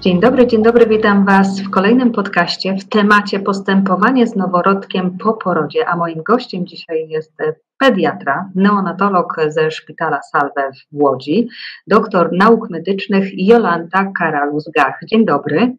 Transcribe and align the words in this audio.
Dzień 0.00 0.20
dobry, 0.20 0.46
dzień 0.46 0.62
dobry, 0.62 0.86
witam 0.86 1.24
Was 1.26 1.60
w 1.60 1.70
kolejnym 1.70 2.12
podcaście 2.12 2.74
w 2.74 2.88
temacie 2.88 3.40
postępowanie 3.40 4.26
z 4.26 4.36
noworodkiem 4.36 5.18
po 5.18 5.34
porodzie, 5.34 5.86
a 5.86 5.96
moim 5.96 6.22
gościem 6.22 6.66
dzisiaj 6.66 7.08
jest 7.08 7.32
pediatra, 7.78 8.50
neonatolog 8.54 9.36
ze 9.48 9.70
szpitala 9.70 10.22
Salve 10.22 10.72
w 10.92 11.02
Łodzi, 11.02 11.48
doktor 11.86 12.28
nauk 12.32 12.70
medycznych 12.70 13.28
Jolanta 13.34 14.12
Karalus-Gach. 14.20 14.94
Dzień 15.06 15.26
dobry. 15.26 15.76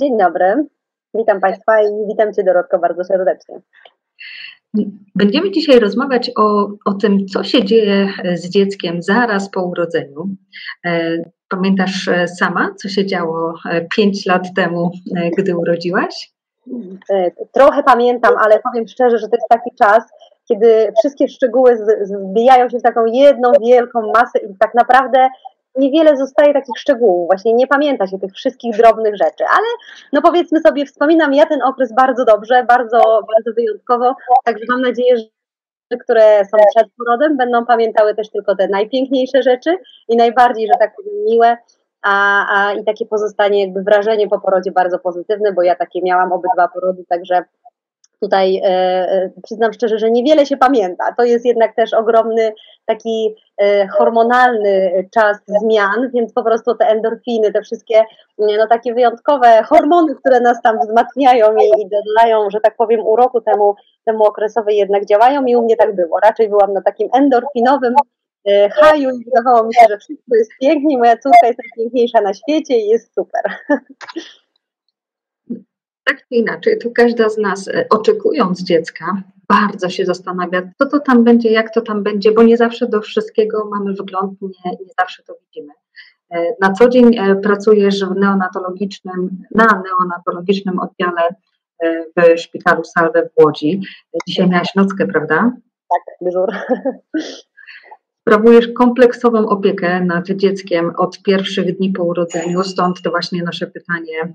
Dzień 0.00 0.18
dobry, 0.18 0.66
witam 1.14 1.40
Państwa 1.40 1.82
i 1.82 2.08
witam 2.08 2.32
Cię 2.32 2.44
Dorotko 2.44 2.78
bardzo 2.78 3.04
serdecznie. 3.04 3.60
Będziemy 5.14 5.50
dzisiaj 5.50 5.80
rozmawiać 5.80 6.30
o, 6.36 6.68
o 6.84 6.94
tym, 6.94 7.26
co 7.26 7.44
się 7.44 7.64
dzieje 7.64 8.08
z 8.34 8.48
dzieckiem 8.48 9.02
zaraz 9.02 9.50
po 9.50 9.62
urodzeniu. 9.62 10.28
E, 10.86 11.16
pamiętasz 11.48 12.08
e, 12.08 12.28
sama, 12.28 12.74
co 12.82 12.88
się 12.88 13.06
działo 13.06 13.54
e, 13.70 13.86
pięć 13.96 14.26
lat 14.26 14.54
temu, 14.56 14.90
gdy 15.38 15.56
urodziłaś? 15.56 16.32
Trochę 17.52 17.82
pamiętam, 17.82 18.34
ale 18.44 18.60
powiem 18.60 18.88
szczerze, 18.88 19.18
że 19.18 19.28
to 19.28 19.36
jest 19.36 19.48
taki 19.48 19.70
czas, 19.78 20.04
kiedy 20.48 20.92
wszystkie 20.98 21.28
szczegóły 21.28 21.78
zbijają 22.02 22.68
się 22.68 22.78
w 22.78 22.82
taką 22.82 23.04
jedną 23.06 23.52
wielką 23.66 24.12
masę 24.14 24.38
i 24.38 24.58
tak 24.58 24.74
naprawdę 24.74 25.28
niewiele 25.76 26.16
zostaje 26.16 26.52
takich 26.52 26.78
szczegółów, 26.78 27.26
właśnie 27.26 27.54
nie 27.54 27.66
pamięta 27.66 28.06
się 28.06 28.18
tych 28.18 28.32
wszystkich 28.32 28.76
drobnych 28.76 29.16
rzeczy, 29.16 29.44
ale 29.50 29.66
no 30.12 30.22
powiedzmy 30.22 30.60
sobie, 30.60 30.86
wspominam 30.86 31.34
ja 31.34 31.46
ten 31.46 31.62
okres 31.62 31.94
bardzo 31.94 32.24
dobrze, 32.24 32.64
bardzo, 32.68 32.98
bardzo 33.02 33.52
wyjątkowo, 33.56 34.14
także 34.44 34.64
mam 34.68 34.80
nadzieję, 34.80 35.16
że 35.16 35.98
które 35.98 36.44
są 36.44 36.58
przed 36.76 36.92
porodem, 36.98 37.36
będą 37.36 37.66
pamiętały 37.66 38.14
też 38.14 38.30
tylko 38.30 38.56
te 38.56 38.68
najpiękniejsze 38.68 39.42
rzeczy 39.42 39.76
i 40.08 40.16
najbardziej, 40.16 40.66
że 40.66 40.78
tak 40.78 40.92
miłe, 41.26 41.56
a, 42.02 42.46
a 42.56 42.72
i 42.72 42.84
takie 42.84 43.06
pozostanie 43.06 43.64
jakby 43.64 43.82
wrażenie 43.82 44.28
po 44.28 44.40
porodzie 44.40 44.72
bardzo 44.72 44.98
pozytywne, 44.98 45.52
bo 45.52 45.62
ja 45.62 45.74
takie 45.74 46.02
miałam 46.02 46.32
obydwa 46.32 46.68
porody, 46.68 47.04
także 47.08 47.44
Tutaj 48.22 48.56
e, 48.56 48.68
e, 48.68 49.30
przyznam 49.42 49.72
szczerze, 49.72 49.98
że 49.98 50.10
niewiele 50.10 50.46
się 50.46 50.56
pamięta. 50.56 51.14
To 51.18 51.24
jest 51.24 51.44
jednak 51.44 51.74
też 51.74 51.94
ogromny 51.94 52.52
taki 52.86 53.34
e, 53.58 53.88
hormonalny 53.88 55.08
czas 55.14 55.36
zmian, 55.46 56.10
więc 56.14 56.32
po 56.32 56.42
prostu 56.42 56.74
te 56.74 56.86
endorfiny, 56.86 57.52
te 57.52 57.62
wszystkie 57.62 58.02
no, 58.38 58.66
takie 58.68 58.94
wyjątkowe 58.94 59.62
hormony, 59.62 60.14
które 60.14 60.40
nas 60.40 60.62
tam 60.62 60.78
wzmacniają 60.78 61.46
i, 61.56 61.82
i 61.82 61.88
dodają, 61.88 62.50
że 62.50 62.60
tak 62.60 62.76
powiem, 62.76 63.00
uroku 63.00 63.40
temu, 63.40 63.74
temu 64.04 64.24
okresowi 64.24 64.76
jednak 64.76 65.06
działają 65.06 65.44
i 65.44 65.56
u 65.56 65.62
mnie 65.62 65.76
tak 65.76 65.94
było. 65.96 66.20
Raczej 66.20 66.48
byłam 66.48 66.72
na 66.72 66.82
takim 66.82 67.08
endorfinowym 67.12 67.94
haju 68.72 69.10
i 69.10 69.24
wydawało 69.24 69.66
mi 69.66 69.74
się, 69.74 69.86
że 69.90 69.98
wszystko 69.98 70.36
jest 70.36 70.50
pięknie, 70.60 70.98
moja 70.98 71.16
córka 71.16 71.46
jest 71.46 71.58
najpiękniejsza 71.58 72.20
na 72.20 72.34
świecie 72.34 72.76
i 72.78 72.88
jest 72.88 73.14
super. 73.14 73.42
tak 76.12 76.28
czy 76.28 76.34
inaczej, 76.34 76.78
to 76.78 76.90
każda 76.90 77.28
z 77.28 77.38
nas, 77.38 77.68
e, 77.68 77.86
oczekując 77.90 78.62
dziecka, 78.62 79.22
bardzo 79.48 79.88
się 79.88 80.06
zastanawia, 80.06 80.62
co 80.78 80.86
to 80.86 81.00
tam 81.00 81.24
będzie, 81.24 81.50
jak 81.50 81.74
to 81.74 81.80
tam 81.80 82.02
będzie, 82.02 82.32
bo 82.32 82.42
nie 82.42 82.56
zawsze 82.56 82.88
do 82.88 83.00
wszystkiego 83.00 83.68
mamy 83.70 83.92
wgląd, 83.92 84.42
nie, 84.42 84.70
nie 84.70 84.92
zawsze 84.98 85.22
to 85.22 85.34
widzimy. 85.46 85.72
E, 86.30 86.54
na 86.60 86.72
co 86.72 86.88
dzień 86.88 87.18
e, 87.18 87.36
pracujesz 87.36 88.04
w 88.04 88.14
neonatologicznym, 88.14 89.44
na 89.54 89.64
neonatologicznym 89.64 90.78
oddziale 90.78 91.22
w 92.16 92.40
szpitalu 92.40 92.84
Salve 92.84 93.14
w 93.14 93.44
Łodzi. 93.44 93.80
Dzisiaj 94.28 94.48
miałaś 94.48 94.74
nockę, 94.76 95.06
prawda? 95.06 95.52
Tak, 95.90 96.16
dyżur. 96.20 96.48
Sprawujesz 98.20 98.68
kompleksową 98.68 99.48
opiekę 99.48 100.04
nad 100.04 100.30
dzieckiem 100.30 100.92
od 100.96 101.22
pierwszych 101.22 101.76
dni 101.76 101.90
po 101.90 102.04
urodzeniu, 102.04 102.64
stąd 102.64 103.02
to 103.02 103.10
właśnie 103.10 103.42
nasze 103.42 103.66
pytanie, 103.66 104.34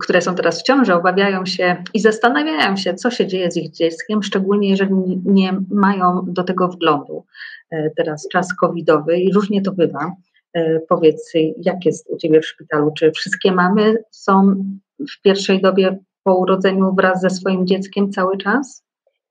które 0.00 0.20
są 0.20 0.34
teraz 0.34 0.60
w 0.60 0.62
ciąży, 0.62 0.94
obawiają 0.94 1.46
się 1.46 1.76
i 1.94 2.00
zastanawiają 2.00 2.76
się, 2.76 2.94
co 2.94 3.10
się 3.10 3.26
dzieje 3.26 3.50
z 3.50 3.56
ich 3.56 3.70
dzieckiem, 3.70 4.22
szczególnie 4.22 4.68
jeżeli 4.68 5.20
nie 5.24 5.52
mają 5.70 6.24
do 6.26 6.44
tego 6.44 6.68
wglądu. 6.68 7.24
E, 7.70 7.90
teraz 7.96 8.28
czas 8.28 8.54
covidowy 8.54 9.18
i 9.18 9.32
różnie 9.32 9.62
to 9.62 9.72
bywa. 9.72 10.12
E, 10.54 10.80
powiedz, 10.80 11.32
jak 11.56 11.84
jest 11.84 12.10
u 12.10 12.16
Ciebie 12.16 12.40
w 12.40 12.46
szpitalu? 12.46 12.92
Czy 12.98 13.10
wszystkie 13.10 13.52
mamy 13.52 13.94
są 14.10 14.64
w 15.00 15.22
pierwszej 15.22 15.60
dobie 15.62 15.98
po 16.22 16.36
urodzeniu 16.36 16.94
wraz 16.94 17.20
ze 17.20 17.30
swoim 17.30 17.66
dzieckiem 17.66 18.12
cały 18.12 18.38
czas? 18.38 18.86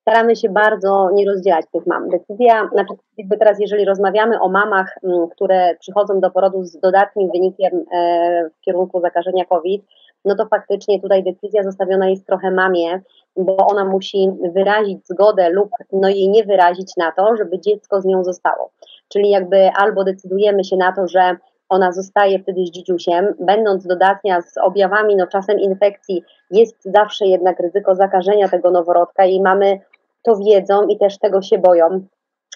staramy 0.05 0.35
się 0.35 0.49
bardzo 0.49 1.09
nie 1.13 1.25
rozdzielać 1.25 1.65
tych 1.73 1.87
mam. 1.87 2.09
Decyzja, 2.09 2.69
znaczy 2.73 2.93
jakby 3.17 3.37
teraz 3.37 3.59
jeżeli 3.59 3.85
rozmawiamy 3.85 4.39
o 4.41 4.49
mamach, 4.49 4.95
mm, 5.03 5.29
które 5.29 5.75
przychodzą 5.79 6.19
do 6.19 6.31
porodu 6.31 6.63
z 6.63 6.79
dodatnim 6.79 7.31
wynikiem 7.31 7.85
e, 7.93 8.49
w 8.49 8.61
kierunku 8.61 9.01
zakażenia 9.01 9.45
COVID, 9.45 9.85
no 10.25 10.36
to 10.36 10.46
faktycznie 10.46 11.02
tutaj 11.02 11.24
decyzja 11.24 11.63
zostawiona 11.63 12.09
jest 12.09 12.28
trochę 12.28 12.52
mamie, 12.52 13.02
bo 13.38 13.58
ona 13.58 13.86
musi 13.86 14.31
wyrazić 14.53 15.08
zgodę 15.08 15.50
lub 15.50 15.69
no 15.91 16.09
jej 16.09 16.30
nie 16.30 16.44
wyrazić 16.44 16.91
na 16.97 17.12
to, 17.12 17.36
żeby 17.38 17.59
dziecko 17.59 18.02
z 18.02 18.06
nią 18.06 18.24
zostało. 18.24 18.72
Czyli 19.08 19.30
jakby 19.30 19.69
albo 19.69 20.03
decydujemy 20.03 20.63
się 20.63 20.78
na 20.78 20.91
to, 20.91 21.08
że 21.08 21.36
ona 21.69 21.91
zostaje 21.91 22.40
wtedy 22.40 22.66
z 22.66 22.72
dzidziusiem, 22.72 23.36
będąc 23.40 23.88
dodatnia 23.88 24.41
z 24.41 24.58
objawami, 24.58 25.16
no 25.16 25.28
czasem 25.28 25.59
infekcji, 25.59 26.24
jest 26.52 26.75
zawsze 26.84 27.25
jednak 27.25 27.59
ryzyko 27.59 27.96
zakażenia 27.96 28.50
tego 28.50 28.72
noworodka 28.72 29.25
i 29.25 29.42
mamy 29.42 29.80
to 30.22 30.36
wiedzą 30.36 30.88
i 30.88 30.97
też 30.97 31.19
tego 31.19 31.42
się 31.42 31.57
boją. 31.57 32.06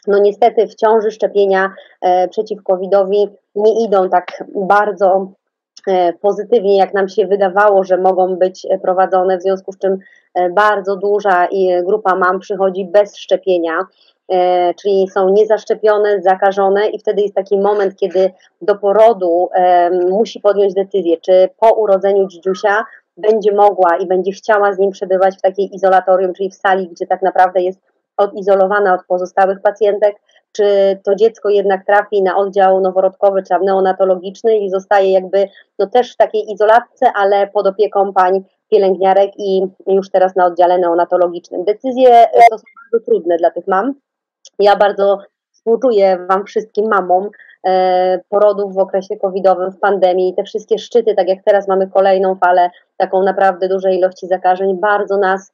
No 0.07 0.19
niestety 0.19 0.67
w 0.67 0.75
ciąży 0.75 1.11
szczepienia 1.11 1.73
e, 2.01 2.27
przeciw 2.27 2.63
COVID-owi 2.63 3.27
nie 3.55 3.85
idą 3.85 4.09
tak 4.09 4.43
bardzo 4.55 5.31
pozytywnie, 6.21 6.77
jak 6.77 6.93
nam 6.93 7.09
się 7.09 7.27
wydawało, 7.27 7.83
że 7.83 7.97
mogą 7.97 8.35
być 8.35 8.67
prowadzone, 8.81 9.37
w 9.37 9.41
związku 9.41 9.71
z 9.71 9.77
czym 9.77 9.97
e, 10.33 10.49
bardzo 10.49 10.95
duża 10.95 11.47
grupa 11.83 12.15
mam 12.15 12.39
przychodzi 12.39 12.85
bez 12.85 13.17
szczepienia, 13.17 13.79
czyli 14.81 15.07
są 15.07 15.29
niezaszczepione, 15.29 16.21
zakażone 16.21 16.87
i 16.87 16.99
wtedy 16.99 17.21
jest 17.21 17.35
taki 17.35 17.59
moment, 17.59 17.95
kiedy 17.95 18.31
do 18.61 18.75
porodu 18.75 19.49
musi 20.09 20.39
podjąć 20.39 20.73
decyzję, 20.73 21.17
czy 21.17 21.49
po 21.59 21.73
urodzeniu 21.73 22.27
dzidziusia 22.27 22.85
będzie 23.17 23.51
mogła 23.51 23.97
i 23.97 24.07
będzie 24.07 24.31
chciała 24.31 24.73
z 24.73 24.79
nim 24.79 24.91
przebywać 24.91 25.37
w 25.37 25.41
takiej 25.41 25.75
izolatorium, 25.75 26.33
czyli 26.33 26.49
w 26.49 26.55
sali, 26.55 26.87
gdzie 26.87 27.07
tak 27.07 27.21
naprawdę 27.21 27.61
jest 27.61 27.79
odizolowana 28.17 28.93
od 28.93 29.05
pozostałych 29.07 29.61
pacjentek, 29.61 30.15
czy 30.51 30.99
to 31.03 31.15
dziecko 31.15 31.49
jednak 31.49 31.85
trafi 31.85 32.23
na 32.23 32.37
oddział 32.37 32.81
noworodkowy 32.81 33.43
czy 33.43 33.53
neonatologiczny 33.65 34.57
i 34.57 34.69
zostaje 34.69 35.11
jakby 35.11 35.47
no 35.79 35.87
też 35.87 36.13
w 36.13 36.17
takiej 36.17 36.51
izolatce, 36.51 37.11
ale 37.15 37.47
pod 37.47 37.67
opieką 37.67 38.13
pań 38.13 38.43
pielęgniarek 38.71 39.31
i 39.37 39.67
już 39.87 40.09
teraz 40.09 40.35
na 40.35 40.45
oddziale 40.45 40.77
neonatologicznym. 40.77 41.63
Decyzje 41.63 42.27
to 42.49 42.57
są 42.57 42.63
bardzo 42.83 43.05
trudne 43.05 43.37
dla 43.37 43.51
tych 43.51 43.67
mam. 43.67 43.93
Ja 44.59 44.75
bardzo 44.75 45.19
współczuję 45.51 46.25
Wam 46.29 46.45
wszystkim 46.45 46.87
mamom, 46.87 47.29
E, 47.67 48.19
porodów 48.29 48.73
w 48.73 48.77
okresie 48.77 49.17
covidowym, 49.17 49.71
w 49.71 49.79
pandemii, 49.79 50.33
te 50.35 50.43
wszystkie 50.43 50.79
szczyty, 50.79 51.15
tak 51.15 51.27
jak 51.27 51.43
teraz 51.45 51.67
mamy 51.67 51.87
kolejną 51.87 52.35
falę 52.35 52.69
taką 52.97 53.23
naprawdę 53.23 53.67
dużej 53.67 53.97
ilości 53.97 54.27
zakażeń, 54.27 54.79
bardzo 54.79 55.17
nas 55.17 55.53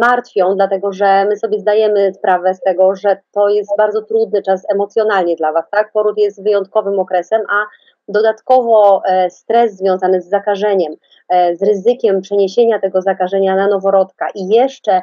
martwią, 0.00 0.54
dlatego 0.56 0.92
że 0.92 1.24
my 1.28 1.36
sobie 1.36 1.58
zdajemy 1.58 2.14
sprawę 2.14 2.54
z 2.54 2.60
tego, 2.60 2.94
że 2.94 3.16
to 3.32 3.48
jest 3.48 3.70
bardzo 3.78 4.02
trudny 4.02 4.42
czas 4.42 4.66
emocjonalnie 4.74 5.36
dla 5.36 5.52
Was, 5.52 5.64
tak? 5.70 5.92
Poród 5.92 6.18
jest 6.18 6.42
wyjątkowym 6.42 6.98
okresem, 6.98 7.42
a 7.50 7.64
dodatkowo 8.08 9.02
e, 9.04 9.30
stres 9.30 9.76
związany 9.76 10.20
z 10.20 10.28
zakażeniem, 10.28 10.92
e, 11.28 11.56
z 11.56 11.62
ryzykiem 11.62 12.20
przeniesienia 12.20 12.78
tego 12.78 13.02
zakażenia 13.02 13.56
na 13.56 13.68
noworodka 13.68 14.26
i 14.34 14.48
jeszcze 14.48 15.02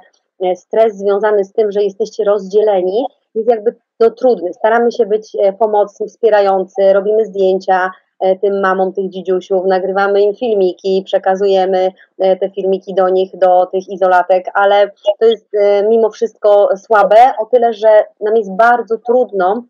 stres 0.55 0.97
związany 0.97 1.43
z 1.43 1.53
tym, 1.53 1.71
że 1.71 1.83
jesteście 1.83 2.23
rozdzieleni, 2.23 3.05
jest 3.35 3.49
jakby 3.49 3.75
no, 3.99 4.09
trudny. 4.09 4.53
Staramy 4.53 4.91
się 4.91 5.05
być 5.05 5.37
e, 5.39 5.53
pomocni, 5.53 6.07
wspierający, 6.07 6.93
robimy 6.93 7.25
zdjęcia 7.25 7.85
e, 7.85 7.91
tym 8.41 8.59
mamom 8.61 8.93
tych 8.93 9.09
dzidziusiów, 9.09 9.65
nagrywamy 9.65 10.21
im 10.21 10.35
filmiki, 10.35 11.03
przekazujemy 11.05 11.91
e, 12.19 12.35
te 12.35 12.49
filmiki 12.49 12.93
do 12.93 13.09
nich, 13.09 13.37
do 13.37 13.65
tych 13.65 13.89
izolatek, 13.89 14.45
ale 14.53 14.91
to 15.19 15.25
jest 15.25 15.47
mimo 15.89 16.09
wszystko 16.09 16.69
słabe, 16.77 17.33
o 17.39 17.45
tyle, 17.45 17.73
że 17.73 18.05
nam 18.21 18.35
jest 18.37 18.55
bardzo 18.55 18.97
trudno 18.97 19.63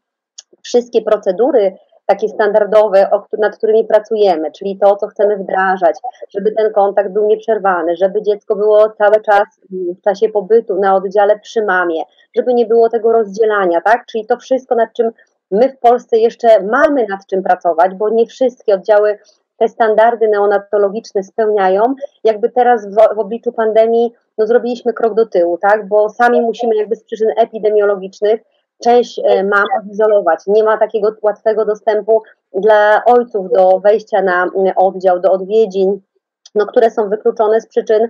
wszystkie 0.64 1.02
procedury 1.02 1.78
takie 2.06 2.28
standardowe, 2.28 3.10
nad 3.38 3.58
którymi 3.58 3.84
pracujemy, 3.84 4.52
czyli 4.52 4.78
to, 4.78 4.96
co 4.96 5.08
chcemy 5.08 5.38
wdrażać, 5.38 5.96
żeby 6.30 6.52
ten 6.52 6.74
kontakt 6.74 7.12
był 7.12 7.28
nieprzerwany, 7.28 7.96
żeby 7.96 8.22
dziecko 8.22 8.56
było 8.56 8.90
cały 8.90 9.22
czas 9.22 9.44
w 9.72 10.02
czasie 10.02 10.30
pobytu 10.30 10.80
na 10.80 10.96
oddziale 10.96 11.40
przy 11.40 11.66
mamie, 11.66 12.04
żeby 12.36 12.54
nie 12.54 12.66
było 12.66 12.90
tego 12.90 13.12
rozdzielania, 13.12 13.82
tak? 13.82 14.06
Czyli 14.06 14.26
to 14.26 14.38
wszystko, 14.38 14.76
nad 14.76 14.94
czym 14.94 15.12
my 15.54 15.70
w 15.70 15.80
Polsce 15.80 16.18
jeszcze 16.18 16.64
mamy 16.64 17.06
nad 17.10 17.26
czym 17.28 17.44
pracować, 17.44 17.96
bo 17.96 18.10
nie 18.10 18.26
wszystkie 18.26 18.74
oddziały 18.74 19.20
te 19.58 19.68
standardy 19.68 20.28
neonatologiczne 20.28 21.24
spełniają, 21.24 21.82
jakby 22.24 22.50
teraz 22.50 22.88
w, 22.88 22.96
w 23.16 23.20
obliczu 23.20 23.52
pandemii 23.52 24.14
no, 24.38 24.48
zrobiliśmy 24.48 24.94
krok 24.94 25.14
do 25.14 25.26
tyłu, 25.26 25.58
tak? 25.58 25.88
Bo 25.88 26.10
sami 26.10 26.42
musimy 26.42 26.76
jakby 26.76 26.96
z 26.96 27.04
przyczyn 27.04 27.28
epidemiologicznych 27.38 28.42
część 28.84 29.20
e, 29.20 29.44
mam 29.44 29.66
odizolować. 29.82 30.40
Nie 30.48 30.64
ma 30.64 30.78
takiego 30.78 31.16
łatwego 31.22 31.66
dostępu 31.66 32.24
dla 32.54 33.06
ojców 33.06 33.52
do 33.52 33.80
wejścia 33.80 34.22
na 34.22 34.48
oddział, 34.76 35.20
do 35.20 35.32
odwiedzin, 35.32 36.02
no, 36.56 36.66
które 36.66 36.92
są 36.92 37.10
wykluczone 37.10 37.62
z 37.62 37.68
przyczyn 37.68 38.10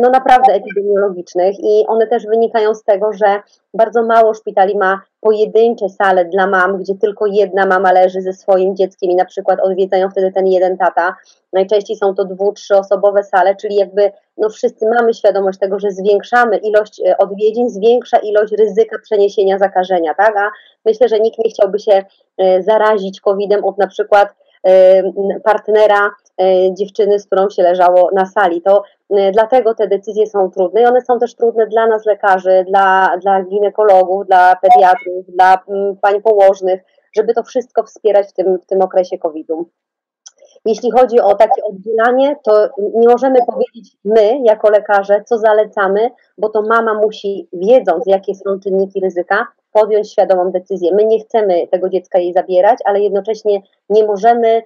no 0.00 0.10
naprawdę 0.10 0.52
epidemiologicznych 0.52 1.54
i 1.60 1.84
one 1.86 2.06
też 2.06 2.26
wynikają 2.26 2.74
z 2.74 2.84
tego, 2.84 3.12
że 3.12 3.40
bardzo 3.74 4.02
mało 4.02 4.34
szpitali 4.34 4.76
ma 4.76 5.00
pojedyncze 5.20 5.88
sale 5.88 6.24
dla 6.24 6.46
mam, 6.46 6.78
gdzie 6.78 6.94
tylko 6.94 7.26
jedna 7.26 7.66
mama 7.66 7.92
leży 7.92 8.20
ze 8.20 8.32
swoim 8.32 8.76
dzieckiem 8.76 9.10
i 9.10 9.16
na 9.16 9.24
przykład 9.24 9.60
odwiedzają 9.60 10.10
wtedy 10.10 10.32
ten 10.32 10.46
jeden 10.46 10.76
tata. 10.76 11.16
Najczęściej 11.52 11.96
są 11.96 12.14
to 12.14 12.24
dwu, 12.24 12.52
trzyosobowe 12.52 13.24
sale, 13.24 13.56
czyli 13.56 13.76
jakby 13.76 14.12
no 14.36 14.48
wszyscy 14.48 14.86
mamy 14.88 15.14
świadomość 15.14 15.58
tego, 15.58 15.78
że 15.78 15.90
zwiększamy 15.90 16.56
ilość 16.56 17.00
e, 17.00 17.18
odwiedzin, 17.18 17.70
zwiększa 17.70 18.18
ilość 18.18 18.52
ryzyka 18.52 18.98
przeniesienia 19.02 19.58
zakażenia, 19.58 20.14
tak? 20.14 20.36
A 20.36 20.50
myślę, 20.84 21.08
że 21.08 21.20
nikt 21.20 21.38
nie 21.38 21.50
chciałby 21.50 21.78
się 21.78 22.04
e, 22.38 22.62
zarazić 22.62 23.20
COVID-em 23.20 23.64
od 23.64 23.78
na 23.78 23.86
przykład 23.86 24.28
partnera 25.44 26.10
dziewczyny, 26.72 27.18
z 27.18 27.26
którą 27.26 27.50
się 27.50 27.62
leżało 27.62 28.10
na 28.12 28.26
sali. 28.26 28.62
To 28.62 28.82
dlatego 29.10 29.74
te 29.74 29.88
decyzje 29.88 30.26
są 30.26 30.50
trudne 30.50 30.82
i 30.82 30.86
one 30.86 31.00
są 31.00 31.18
też 31.18 31.34
trudne 31.34 31.66
dla 31.66 31.86
nas 31.86 32.06
lekarzy, 32.06 32.64
dla, 32.68 33.16
dla 33.22 33.42
ginekologów, 33.42 34.26
dla 34.26 34.56
pediatrów, 34.56 35.26
dla 35.28 35.62
mm, 35.68 35.96
pań 35.96 36.22
położnych, 36.22 36.80
żeby 37.16 37.34
to 37.34 37.42
wszystko 37.42 37.82
wspierać 37.82 38.28
w 38.28 38.32
tym, 38.32 38.58
w 38.58 38.66
tym 38.66 38.82
okresie 38.82 39.18
COVID-u. 39.18 39.68
Jeśli 40.64 40.90
chodzi 40.90 41.20
o 41.20 41.34
takie 41.34 41.62
oddzielanie, 41.64 42.36
to 42.42 42.68
nie 42.94 43.08
możemy 43.08 43.38
powiedzieć 43.46 43.96
my, 44.04 44.38
jako 44.44 44.70
lekarze, 44.70 45.22
co 45.26 45.38
zalecamy, 45.38 46.10
bo 46.38 46.48
to 46.48 46.62
mama 46.62 46.94
musi, 46.94 47.48
wiedząc, 47.52 48.06
jakie 48.06 48.34
są 48.34 48.60
czynniki 48.60 49.00
ryzyka, 49.00 49.46
podjąć 49.72 50.12
świadomą 50.12 50.50
decyzję. 50.50 50.94
My 50.94 51.04
nie 51.04 51.20
chcemy 51.20 51.68
tego 51.68 51.88
dziecka 51.88 52.18
jej 52.18 52.32
zabierać, 52.32 52.78
ale 52.84 53.00
jednocześnie 53.00 53.60
nie 53.90 54.06
możemy 54.06 54.62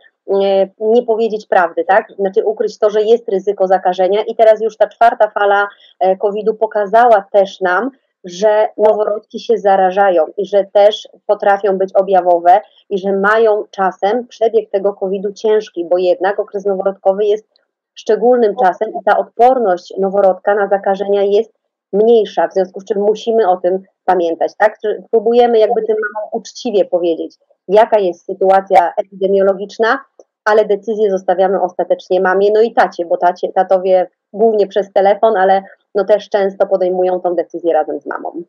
nie 0.81 1.03
powiedzieć 1.07 1.47
prawdy, 1.47 1.85
tak? 1.85 2.07
Znaczy 2.19 2.45
ukryć 2.45 2.79
to, 2.79 2.91
że 2.91 3.03
jest 3.03 3.29
ryzyko 3.29 3.67
zakażenia 3.67 4.23
i 4.23 4.37
teraz 4.37 4.61
już 4.61 4.77
ta 4.77 4.89
czwarta 4.89 5.31
fala 5.31 5.69
e, 6.01 6.17
COVID-u 6.17 6.55
pokazała 6.55 7.25
też 7.33 7.61
nam, 7.61 7.91
że 8.25 8.69
noworodki 8.79 9.41
się 9.41 9.59
zarażają 9.59 10.27
i 10.37 10.47
że 10.47 10.65
też 10.65 11.09
potrafią 11.27 11.79
być 11.79 11.93
objawowe 11.95 12.61
i 12.91 12.99
że 12.99 13.13
mają 13.13 13.65
czasem 13.71 14.27
przebieg 14.27 14.71
tego 14.71 14.95
COVID-u 14.95 15.33
ciężki, 15.33 15.87
bo 15.91 15.99
jednak 15.99 16.41
okres 16.41 16.67
noworodkowy 16.67 17.25
jest 17.25 17.47
szczególnym 17.95 18.55
czasem 18.65 18.91
i 18.91 19.05
ta 19.05 19.19
odporność 19.19 19.95
noworodka 19.99 20.55
na 20.55 20.69
zakażenia 20.69 21.23
jest 21.23 21.53
mniejsza, 21.93 22.49
w 22.49 22.53
związku 22.53 22.81
z 22.81 22.85
czym 22.85 23.03
musimy 23.03 23.49
o 23.49 23.57
tym 23.57 23.83
pamiętać, 24.05 24.53
tak? 24.59 24.79
Próbujemy 25.11 25.59
jakby 25.59 25.83
tym 25.83 25.97
mamom 25.97 26.31
uczciwie 26.33 26.85
powiedzieć, 26.85 27.37
jaka 27.69 27.99
jest 27.99 28.27
sytuacja 28.27 28.93
epidemiologiczna, 28.97 30.05
ale 30.45 30.65
decyzję 30.65 31.11
zostawiamy 31.11 31.63
ostatecznie 31.63 32.21
mamie, 32.21 32.51
no 32.55 32.63
i 32.63 32.75
tacie, 32.75 33.07
bo 33.07 33.17
tacie, 33.17 33.53
tatowie 33.53 34.11
głównie 34.33 34.67
przez 34.67 34.93
telefon, 34.93 35.37
ale 35.37 35.63
no 35.95 36.05
też 36.05 36.29
często 36.29 36.67
podejmują 36.67 37.21
tą 37.21 37.35
decyzję 37.35 37.73
razem 37.73 38.01
z 38.01 38.07
mamą. 38.07 38.43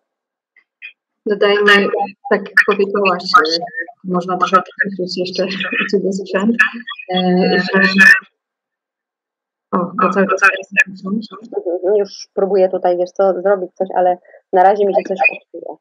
Dodajmy, 1.25 1.88
tak 2.30 2.42
jak 2.42 2.54
powiedziałaś, 2.65 3.24
można 4.04 4.38
podkreślić 4.38 5.18
jeszcze 5.18 5.45
cudy 5.92 6.13
sprzęt, 6.13 6.56
że 7.74 7.81
o, 9.71 9.77
to 10.01 10.10
cały 10.10 10.27
czas 10.27 10.50
Już 11.98 12.27
próbuję 12.33 12.69
tutaj, 12.69 12.98
wiesz 12.98 13.12
co, 13.12 13.42
zrobić 13.42 13.74
coś, 13.74 13.88
ale 13.95 14.18
na 14.54 14.63
razie 14.63 14.86
mi 14.86 14.94
się 14.94 15.01
coś 15.07 15.18
popsuje. 15.30 15.77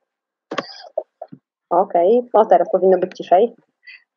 Okej, 1.72 2.18
okay. 2.18 2.40
o 2.42 2.46
teraz 2.46 2.70
powinno 2.72 2.98
być 2.98 3.16
ciszej 3.16 3.54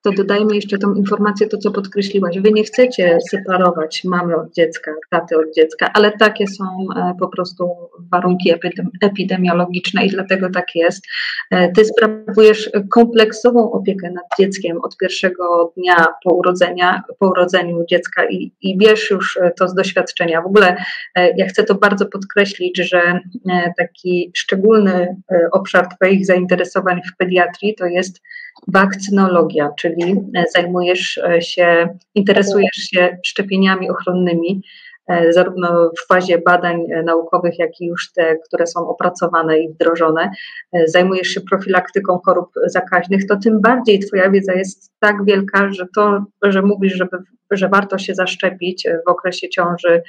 to 0.05 0.11
dodajmy 0.11 0.55
jeszcze 0.55 0.77
tą 0.77 0.93
informację, 0.93 1.47
to 1.47 1.57
co 1.57 1.71
podkreśliłaś. 1.71 2.39
Wy 2.39 2.51
nie 2.51 2.63
chcecie 2.63 3.17
separować 3.29 4.03
mamy 4.03 4.35
od 4.35 4.53
dziecka, 4.53 4.91
taty 5.09 5.37
od 5.37 5.55
dziecka, 5.55 5.91
ale 5.93 6.11
takie 6.11 6.47
są 6.47 6.63
e, 6.95 7.13
po 7.19 7.27
prostu 7.27 7.69
warunki 8.11 8.53
epidemiologiczne 9.01 10.05
i 10.05 10.09
dlatego 10.09 10.49
tak 10.49 10.65
jest. 10.75 11.05
E, 11.51 11.71
ty 11.71 11.85
sprawujesz 11.85 12.69
kompleksową 12.91 13.71
opiekę 13.71 14.11
nad 14.11 14.25
dzieckiem 14.39 14.77
od 14.81 14.97
pierwszego 14.97 15.73
dnia 15.77 16.05
po, 16.23 16.35
urodzenia, 16.35 17.03
po 17.19 17.29
urodzeniu 17.29 17.85
dziecka 17.89 18.25
i, 18.29 18.51
i 18.61 18.77
wiesz 18.77 19.09
już 19.09 19.39
to 19.59 19.67
z 19.67 19.73
doświadczenia. 19.73 20.41
W 20.41 20.45
ogóle 20.45 20.75
e, 21.15 21.29
ja 21.37 21.45
chcę 21.45 21.63
to 21.63 21.75
bardzo 21.75 22.05
podkreślić, 22.05 22.77
że 22.77 23.19
taki 23.77 24.31
szczególny 24.35 25.15
obszar 25.51 25.87
Twoich 25.87 26.25
zainteresowań 26.25 27.01
w 27.13 27.17
pediatrii 27.17 27.75
to 27.75 27.85
jest 27.85 28.21
wakcynologia, 28.67 29.69
czyli 29.79 29.94
e, 30.03 30.43
zajmujesz 30.55 31.17
e, 31.17 31.41
się, 31.41 31.97
interesujesz 32.15 32.75
się 32.75 33.17
szczepieniami 33.25 33.89
ochronnymi, 33.89 34.61
e, 35.07 35.33
zarówno 35.33 35.91
w 35.97 36.07
fazie 36.07 36.37
badań 36.37 36.83
naukowych, 37.05 37.59
jak 37.59 37.81
i 37.81 37.85
już 37.85 38.11
te, 38.11 38.35
które 38.35 38.67
są 38.67 38.87
opracowane 38.87 39.59
i 39.59 39.69
wdrożone, 39.69 40.31
zajmujesz 40.85 41.27
się 41.27 41.41
profilaktyką 41.41 42.19
chorób 42.25 42.49
zakaźnych, 42.65 43.27
to 43.27 43.37
tym 43.43 43.61
bardziej 43.61 43.99
Twoja 43.99 44.29
wiedza 44.29 44.53
jest 44.53 44.91
tak 44.99 45.25
wielka, 45.25 45.71
że 45.71 45.85
to, 45.95 46.25
że 46.43 46.61
mówisz, 46.61 46.93
żeby, 46.93 47.17
że 47.51 47.69
warto 47.69 47.97
się 47.97 48.15
zaszczepić 48.15 48.87
w 49.07 49.09
okresie 49.09 49.49
ciąży, 49.49 50.01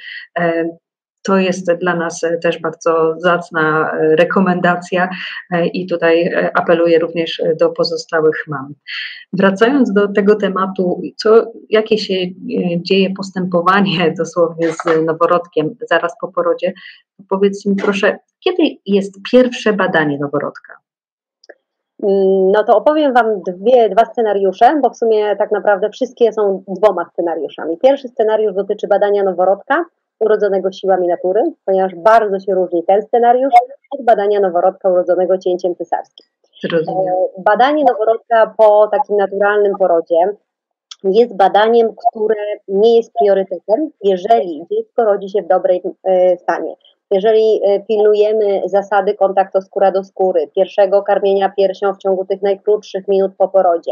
to 1.23 1.37
jest 1.37 1.73
dla 1.73 1.95
nas 1.95 2.23
e, 2.23 2.37
też 2.37 2.61
bardzo 2.61 3.15
zacna 3.17 3.91
e, 3.91 4.15
rekomendacja 4.15 5.09
e, 5.51 5.67
i 5.67 5.87
tutaj 5.87 6.33
apeluję 6.53 6.99
również 6.99 7.41
do 7.59 7.69
pozostałych 7.69 8.43
mam. 8.47 8.73
Wracając 9.33 9.93
do 9.93 10.07
tego 10.07 10.35
tematu, 10.35 11.01
co, 11.15 11.51
jakie 11.69 11.97
się 11.97 12.13
dzieje 12.77 13.13
postępowanie 13.17 14.11
dosłownie 14.17 14.71
z 14.71 15.05
noworodkiem 15.05 15.75
zaraz 15.89 16.13
po 16.21 16.27
porodzie, 16.27 16.73
powiedz 17.29 17.65
mi 17.65 17.75
proszę, 17.75 18.19
kiedy 18.39 18.63
jest 18.85 19.15
pierwsze 19.31 19.73
badanie 19.73 20.17
noworodka? 20.19 20.73
Mm, 22.03 22.51
no 22.51 22.63
to 22.63 22.77
opowiem 22.77 23.13
Wam 23.13 23.41
dwie, 23.47 23.89
dwa 23.89 24.05
scenariusze, 24.05 24.79
bo 24.83 24.89
w 24.89 24.97
sumie 24.97 25.35
tak 25.35 25.51
naprawdę 25.51 25.89
wszystkie 25.89 26.33
są 26.33 26.63
dwoma 26.67 27.05
scenariuszami. 27.13 27.77
Pierwszy 27.77 28.07
scenariusz 28.07 28.53
dotyczy 28.53 28.87
badania 28.87 29.23
noworodka, 29.23 29.85
urodzonego 30.19 30.71
siłami 30.71 31.07
natury, 31.07 31.43
ponieważ 31.65 31.95
bardzo 31.95 32.39
się 32.39 32.55
różni 32.55 32.83
ten 32.83 33.01
scenariusz 33.01 33.53
od 33.91 34.05
badania 34.05 34.39
noworodka 34.39 34.89
urodzonego 34.89 35.37
cięciem 35.37 35.75
cesarskim. 35.75 36.25
Rozumiem. 36.71 37.13
E, 37.13 37.41
badanie 37.43 37.83
noworodka 37.83 38.53
po 38.57 38.87
takim 38.87 39.17
naturalnym 39.17 39.73
porodzie 39.79 40.15
jest 41.03 41.35
badaniem, 41.35 41.95
które 41.95 42.35
nie 42.67 42.97
jest 42.97 43.11
priorytetem, 43.19 43.89
jeżeli 44.03 44.65
dziecko 44.71 45.05
rodzi 45.05 45.29
się 45.29 45.41
w 45.41 45.47
dobrej 45.47 45.81
e, 46.03 46.37
stanie. 46.37 46.75
Jeżeli 47.11 47.61
e, 47.65 47.79
pilnujemy 47.79 48.61
zasady 48.65 49.13
kontaktu 49.13 49.61
skóra 49.61 49.91
do 49.91 50.03
skóry, 50.03 50.47
pierwszego 50.55 51.03
karmienia 51.03 51.49
piersią 51.49 51.93
w 51.93 51.97
ciągu 51.97 52.25
tych 52.25 52.41
najkrótszych 52.41 53.07
minut 53.07 53.31
po 53.37 53.47
porodzie, 53.47 53.91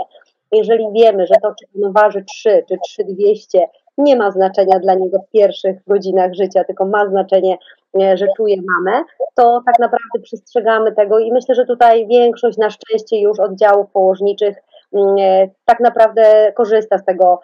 jeżeli 0.52 0.92
wiemy, 0.92 1.28
że 1.28 1.36
to 1.42 1.54
czy 1.60 1.66
ono 1.78 1.92
waży 1.92 2.24
3 2.24 2.64
czy 2.70 2.78
3200 2.84 3.68
nie 3.98 4.16
ma 4.16 4.32
znaczenia 4.32 4.80
dla 4.80 4.94
niego 4.94 5.20
w 5.20 5.32
pierwszych 5.32 5.78
godzinach 5.88 6.34
życia, 6.34 6.64
tylko 6.64 6.86
ma 6.86 7.10
znaczenie, 7.10 7.58
e, 8.02 8.18
że 8.18 8.28
czuje 8.38 8.56
mamę, 8.58 9.04
to 9.36 9.62
tak 9.66 9.80
naprawdę 9.80 10.20
przestrzegamy 10.24 10.92
tego 10.92 11.20
i 11.20 11.32
myślę, 11.32 11.56
że 11.56 11.66
tutaj 11.66 12.08
większość 12.08 12.58
na 12.58 12.70
szczęście 12.70 13.20
już 13.20 13.40
oddziałów 13.40 13.92
położniczych 13.92 14.58
mm, 14.94 15.16
e, 15.20 15.48
tak 15.66 15.80
naprawdę 15.80 16.52
korzysta 16.56 16.98
z 16.98 17.06
tego 17.06 17.40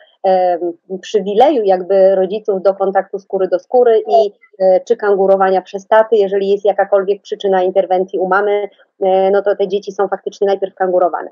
przywileju 1.01 1.63
jakby 1.63 2.15
rodziców 2.15 2.61
do 2.61 2.73
kontaktu 2.73 3.19
skóry 3.19 3.47
do 3.47 3.59
skóry 3.59 4.03
i 4.07 4.31
e, 4.59 4.79
czy 4.79 4.95
kangurowania 4.95 5.61
przez 5.61 5.87
taty, 5.87 6.15
jeżeli 6.15 6.49
jest 6.49 6.65
jakakolwiek 6.65 7.21
przyczyna 7.21 7.63
interwencji 7.63 8.19
u 8.19 8.27
mamy, 8.27 8.69
no 9.31 9.41
to 9.41 9.55
te 9.55 9.67
dzieci 9.67 9.91
są 9.91 10.07
faktycznie 10.07 10.47
najpierw 10.47 10.75
kangurowane. 10.75 11.29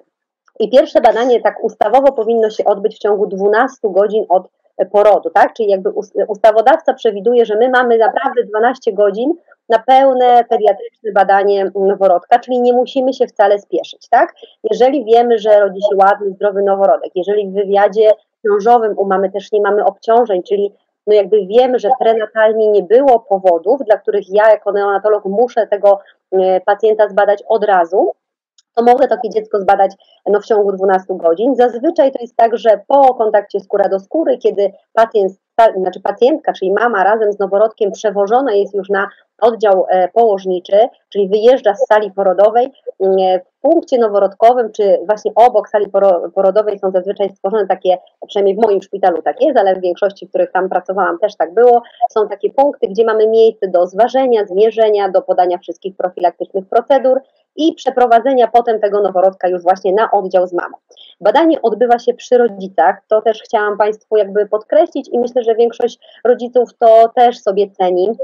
I 0.59 0.69
pierwsze 0.69 1.01
badanie 1.01 1.41
tak 1.41 1.63
ustawowo 1.63 2.11
powinno 2.11 2.49
się 2.49 2.65
odbyć 2.65 2.95
w 2.95 2.99
ciągu 2.99 3.27
12 3.27 3.77
godzin 3.83 4.25
od 4.29 4.47
porodu, 4.85 5.29
tak? 5.29 5.53
Czyli 5.53 5.69
jakby 5.69 5.89
ustawodawca 6.27 6.93
przewiduje, 6.93 7.45
że 7.45 7.55
my 7.55 7.69
mamy 7.69 7.97
naprawdę 7.97 8.43
12 8.43 8.93
godzin 8.93 9.33
na 9.69 9.79
pełne 9.79 10.43
pediatryczne 10.49 11.11
badanie 11.11 11.71
noworodka, 11.75 12.39
czyli 12.39 12.61
nie 12.61 12.73
musimy 12.73 13.13
się 13.13 13.27
wcale 13.27 13.59
spieszyć, 13.59 14.09
tak? 14.09 14.33
Jeżeli 14.71 15.05
wiemy, 15.05 15.39
że 15.39 15.59
rodzi 15.59 15.81
się 15.81 15.95
ładny, 15.95 16.31
zdrowy 16.31 16.63
noworodek, 16.63 17.11
jeżeli 17.15 17.49
w 17.49 17.53
wywiadzie 17.53 18.11
ciążowym 18.47 18.97
u 18.97 19.05
mamy 19.05 19.31
też 19.31 19.51
nie 19.51 19.61
mamy 19.61 19.85
obciążeń, 19.85 20.43
czyli 20.43 20.73
no 21.07 21.15
jakby 21.15 21.45
wiemy, 21.45 21.79
że 21.79 21.89
prenatalnie 21.99 22.67
nie 22.67 22.83
było 22.83 23.19
powodów, 23.19 23.81
dla 23.85 23.97
których 23.97 24.25
ja 24.29 24.49
jako 24.49 24.71
neonatolog 24.71 25.25
muszę 25.25 25.67
tego 25.67 25.99
e, 26.31 26.61
pacjenta 26.61 27.09
zbadać 27.09 27.43
od 27.47 27.63
razu, 27.63 28.11
to 28.75 28.83
mogę 28.83 29.07
takie 29.07 29.29
dziecko 29.29 29.59
zbadać 29.59 29.91
no, 30.25 30.39
w 30.39 30.45
ciągu 30.45 30.71
12 30.71 31.05
godzin. 31.09 31.55
Zazwyczaj 31.55 32.11
to 32.11 32.19
jest 32.21 32.35
tak, 32.35 32.57
że 32.57 32.81
po 32.87 33.13
kontakcie 33.13 33.59
skóra 33.59 33.89
do 33.89 33.99
skóry, 33.99 34.37
kiedy 34.37 34.71
pacjent, 34.93 35.31
znaczy 35.77 35.99
pacjentka, 36.01 36.53
czyli 36.53 36.73
mama 36.73 37.03
razem 37.03 37.33
z 37.33 37.39
noworodkiem 37.39 37.91
przewożona 37.91 38.53
jest 38.53 38.75
już 38.75 38.89
na 38.89 39.07
oddział 39.41 39.85
e, 39.89 40.07
położniczy, 40.07 40.77
czyli 41.09 41.29
wyjeżdża 41.29 41.75
z 41.75 41.85
sali 41.87 42.11
porodowej, 42.11 42.71
mm, 42.99 43.39
w 43.39 43.61
punkcie 43.61 43.97
noworodkowym, 43.97 44.71
czy 44.71 44.99
właśnie 45.05 45.31
obok 45.35 45.69
sali 45.69 45.85
porodowej 46.35 46.79
są 46.79 46.91
zazwyczaj 46.91 47.29
stworzone 47.29 47.67
takie, 47.67 47.97
przynajmniej 48.27 48.55
w 48.55 48.61
moim 48.61 48.81
szpitalu 48.81 49.21
tak 49.21 49.41
jest, 49.41 49.57
ale 49.57 49.75
w 49.75 49.81
większości, 49.81 50.25
w 50.25 50.29
których 50.29 50.51
tam 50.51 50.69
pracowałam 50.69 51.19
też 51.19 51.35
tak 51.35 51.53
było, 51.53 51.81
są 52.09 52.27
takie 52.27 52.53
punkty, 52.53 52.87
gdzie 52.87 53.05
mamy 53.05 53.27
miejsce 53.27 53.67
do 53.67 53.87
zważenia, 53.87 54.45
zmierzenia, 54.45 55.09
do 55.09 55.21
podania 55.21 55.57
wszystkich 55.57 55.95
profilaktycznych 55.95 56.69
procedur 56.69 57.21
i 57.55 57.73
przeprowadzenia 57.73 58.47
potem 58.47 58.79
tego 58.79 59.01
noworodka 59.01 59.47
już 59.47 59.61
właśnie 59.63 59.93
na 59.93 60.11
oddział 60.11 60.47
z 60.47 60.53
mamą. 60.53 60.77
Badanie 61.21 61.61
odbywa 61.61 61.99
się 61.99 62.13
przy 62.13 62.37
rodzicach, 62.37 63.01
to 63.07 63.21
też 63.21 63.41
chciałam 63.41 63.77
Państwu 63.77 64.17
jakby 64.17 64.45
podkreślić 64.45 65.09
i 65.11 65.19
myślę, 65.19 65.43
że 65.43 65.55
większość 65.55 65.99
rodziców 66.23 66.69
to 66.79 67.11
też 67.15 67.39
sobie 67.39 67.71
ceni, 67.71 68.17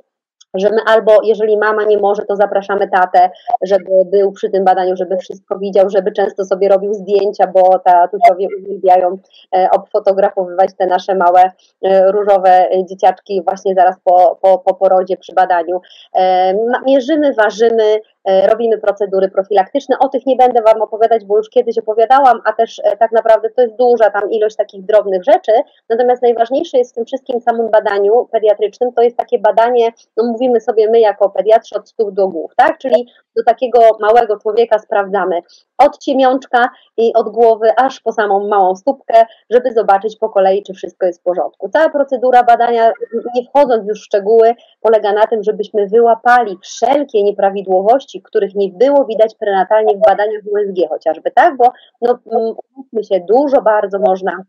że 0.55 0.70
my 0.70 0.77
albo 0.86 1.12
jeżeli 1.24 1.58
mama 1.58 1.84
nie 1.84 1.98
może, 1.98 2.25
to 2.25 2.36
zapraszamy 2.36 2.88
tatę, 2.88 3.29
żeby 3.62 3.91
był 4.05 4.32
przy 4.32 4.50
tym 4.50 4.63
badaniu, 4.63 4.96
żeby 4.96 5.17
wszystko 5.17 5.60
widział, 5.60 5.89
żeby 5.89 6.12
często 6.12 6.46
sobie 6.46 6.70
robił 6.70 6.94
zdjęcia, 6.94 7.48
bo 7.48 7.79
tatusiowie 7.79 8.48
uwielbiają 8.60 9.17
e, 9.55 9.67
obfotografowywać 9.72 10.70
te 10.77 10.86
nasze 10.86 11.15
małe 11.15 11.51
e, 11.82 12.12
różowe 12.12 12.67
dzieciaczki 12.89 13.41
właśnie 13.44 13.75
zaraz 13.75 13.96
po, 14.03 14.39
po, 14.41 14.58
po 14.58 14.74
porodzie 14.74 15.17
przy 15.17 15.34
badaniu. 15.34 15.82
E, 16.15 16.53
mierzymy, 16.86 17.34
ważymy, 17.34 18.01
robimy 18.25 18.77
procedury 18.77 19.29
profilaktyczne. 19.29 20.00
O 20.00 20.10
tych 20.10 20.25
nie 20.25 20.36
będę 20.36 20.62
Wam 20.62 20.82
opowiadać, 20.82 21.25
bo 21.25 21.38
już 21.38 21.50
kiedyś 21.50 21.77
opowiadałam, 21.77 22.41
a 22.46 22.53
też 22.53 22.82
e, 22.84 22.98
tak 22.98 23.12
naprawdę 23.12 23.50
to 23.50 23.62
jest 23.62 23.75
duża 23.75 24.10
tam 24.10 24.32
ilość 24.32 24.55
takich 24.55 24.86
drobnych 24.86 25.24
rzeczy. 25.24 25.51
Natomiast 25.89 26.22
najważniejsze 26.22 26.77
jest 26.77 26.91
w 26.91 26.96
tym 26.96 27.05
wszystkim 27.05 27.41
samym 27.41 27.72
badaniu 27.72 28.27
pediatrycznym, 28.32 28.94
to 28.94 29.01
jest 29.01 29.17
takie 29.17 29.39
badanie, 29.39 29.91
no 30.17 30.24
mówimy 30.24 30.62
sobie 30.62 30.89
my 30.89 31.00
jako 31.00 31.29
pediatrzy 31.29 31.75
od 31.75 31.89
stóp 31.89 32.12
do 32.12 32.27
głów, 32.27 32.51
tak? 32.55 32.77
Czyli 32.77 33.08
do 33.36 33.44
takiego 33.44 33.79
małego 34.00 34.38
człowieka 34.39 34.79
sprawdzamy 34.79 35.41
od 35.77 35.98
ciemiączka 35.98 36.70
i 36.98 37.13
od 37.13 37.29
głowy 37.29 37.70
aż 37.77 38.00
po 38.00 38.12
samą 38.12 38.48
małą 38.48 38.75
stópkę, 38.75 39.25
żeby 39.50 39.74
zobaczyć 39.74 40.17
po 40.17 40.29
kolei, 40.29 40.63
czy 40.63 40.74
wszystko 40.74 41.05
jest 41.05 41.20
w 41.20 41.24
porządku. 41.24 41.70
Cała 41.70 41.89
procedura 41.89 42.44
badania, 42.44 42.91
nie 43.36 43.44
wchodząc 43.44 43.88
już 43.88 44.01
w 44.01 44.05
szczegóły, 44.05 44.55
polega 44.82 45.13
na 45.13 45.27
tym, 45.27 45.44
żebyśmy 45.44 45.88
wyłapali 45.88 46.58
wszelkie 46.62 47.24
nieprawidłowości, 47.24 48.14
których 48.22 48.55
nie 48.55 48.69
było 48.69 49.05
widać 49.05 49.36
prenatalnie 49.39 49.98
w 49.98 50.01
badaniach 50.01 50.41
USG 50.51 50.89
chociażby, 50.89 51.31
tak? 51.31 51.57
Bo 51.57 51.72
no, 52.01 52.19
umówmy 52.25 53.03
się, 53.03 53.25
dużo 53.29 53.62
bardzo 53.62 54.00
można 54.00 54.43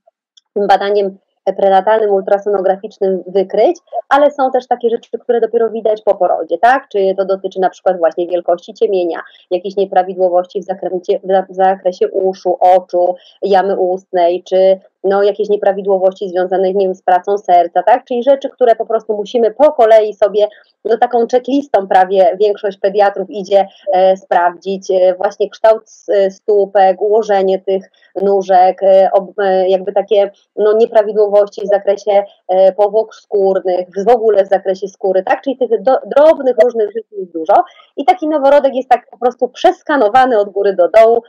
tym 0.57 0.67
badaniem 0.67 1.19
prenatalnym, 1.53 2.11
ultrasonograficznym 2.11 3.23
wykryć, 3.27 3.77
ale 4.09 4.31
są 4.31 4.51
też 4.51 4.67
takie 4.67 4.91
rzeczy, 4.91 5.19
które 5.19 5.41
dopiero 5.41 5.71
widać 5.71 6.03
po 6.03 6.15
porodzie, 6.15 6.59
tak? 6.59 6.89
Czy 6.89 7.15
to 7.17 7.25
dotyczy 7.25 7.61
na 7.61 7.71
przykład 7.71 7.99
właśnie 7.99 8.27
wielkości 8.27 8.75
ciemienia, 8.75 9.21
jakichś 9.51 9.77
nieprawidłowości 9.77 10.61
w 10.61 10.65
zakresie, 10.65 11.21
w 11.51 11.55
zakresie 11.55 12.09
uszu, 12.09 12.57
oczu, 12.61 13.15
jamy 13.43 13.77
ustnej, 13.79 14.43
czy 14.43 14.81
no, 15.05 15.23
jakieś 15.23 15.49
nieprawidłowości 15.49 16.29
związane 16.29 16.73
nie 16.73 16.87
wiem, 16.87 16.95
z 16.95 17.03
pracą 17.03 17.39
serca, 17.39 17.83
tak? 17.83 18.05
Czyli 18.05 18.23
rzeczy, 18.23 18.49
które 18.49 18.77
po 18.77 18.87
prostu 18.87 19.17
musimy 19.17 19.51
po 19.51 19.73
kolei 19.73 20.15
sobie, 20.15 20.49
no 20.85 20.99
taką 20.99 21.27
checklistą 21.33 21.89
prawie 21.89 22.37
większość 22.41 22.79
pediatrów 22.79 23.31
idzie 23.31 23.67
e, 23.93 24.17
sprawdzić, 24.17 24.91
e, 24.91 25.15
właśnie 25.15 25.51
kształt 25.51 25.83
e, 26.09 26.31
stópek, 26.31 27.03
ułożenie 27.03 27.59
tych 27.59 27.91
nóżek, 28.23 28.83
e, 28.83 29.11
ob, 29.13 29.39
e, 29.39 29.69
jakby 29.69 29.93
takie 29.93 30.31
no, 30.57 30.73
nieprawidłowości 30.73 31.36
w 31.45 31.69
zakresie 31.69 32.25
e, 32.49 32.73
powłok 32.73 33.15
skórnych, 33.15 33.89
w 34.07 34.09
ogóle 34.09 34.45
w 34.45 34.49
zakresie 34.49 34.89
skóry, 34.89 35.23
tak? 35.23 35.43
Czyli 35.43 35.57
tych 35.57 35.83
do, 35.83 35.93
drobnych 36.17 36.57
różnych 36.65 36.87
rzeczy 36.87 37.17
jest 37.19 37.33
dużo 37.33 37.65
i 37.97 38.05
taki 38.05 38.29
noworodek 38.29 38.75
jest 38.75 38.89
tak 38.89 39.11
po 39.11 39.19
prostu 39.19 39.49
przeskanowany 39.49 40.39
od 40.39 40.51
góry 40.51 40.75
do 40.75 40.89
dołu. 40.89 41.23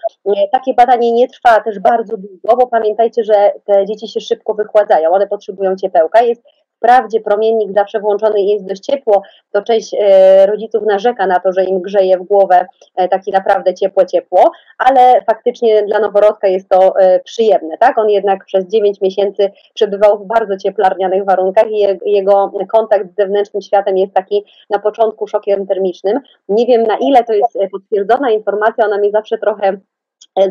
Takie 0.51 0.73
badanie 0.73 1.11
nie 1.11 1.27
trwa 1.27 1.61
też 1.61 1.79
bardzo 1.79 2.17
długo, 2.17 2.57
bo 2.57 2.67
pamiętajcie, 2.67 3.23
że 3.23 3.51
te 3.65 3.85
dzieci 3.85 4.07
się 4.07 4.19
szybko 4.19 4.53
wychładzają, 4.53 5.09
one 5.11 5.27
potrzebują 5.27 5.75
ciepełka. 5.75 6.21
Jest 6.21 6.43
wprawdzie 6.77 7.21
promiennik 7.21 7.71
zawsze 7.71 7.99
włączony 7.99 8.41
jest 8.41 8.65
dość 8.65 8.81
ciepło, 8.81 9.21
to 9.51 9.61
część 9.61 9.95
e, 9.99 10.45
rodziców 10.45 10.83
narzeka 10.85 11.27
na 11.27 11.39
to, 11.39 11.53
że 11.53 11.63
im 11.63 11.81
grzeje 11.81 12.17
w 12.17 12.23
głowę 12.23 12.65
e, 12.95 13.07
taki 13.07 13.31
naprawdę 13.31 13.73
ciepłe 13.73 14.05
ciepło, 14.05 14.51
ale 14.77 15.21
faktycznie 15.21 15.83
dla 15.83 15.99
noworodka 15.99 16.47
jest 16.47 16.69
to 16.69 16.99
e, 16.99 17.19
przyjemne, 17.19 17.77
tak? 17.77 17.97
On 17.97 18.09
jednak 18.09 18.45
przez 18.45 18.67
9 18.67 19.01
miesięcy 19.01 19.51
przebywał 19.73 20.19
w 20.19 20.27
bardzo 20.27 20.57
cieplarnianych 20.57 21.25
warunkach 21.25 21.71
i 21.71 21.87
jego 22.05 22.51
kontakt 22.71 23.11
z 23.11 23.15
zewnętrznym 23.15 23.61
światem 23.61 23.97
jest 23.97 24.13
taki 24.13 24.45
na 24.69 24.79
początku 24.79 25.27
szokiem 25.27 25.67
termicznym. 25.67 26.19
Nie 26.49 26.65
wiem 26.65 26.83
na 26.83 26.97
ile 26.97 27.23
to 27.23 27.33
jest 27.33 27.57
potwierdzona 27.71 28.31
informacja, 28.31 28.85
ona 28.85 28.97
mnie 28.97 29.11
zawsze 29.11 29.37
trochę 29.37 29.77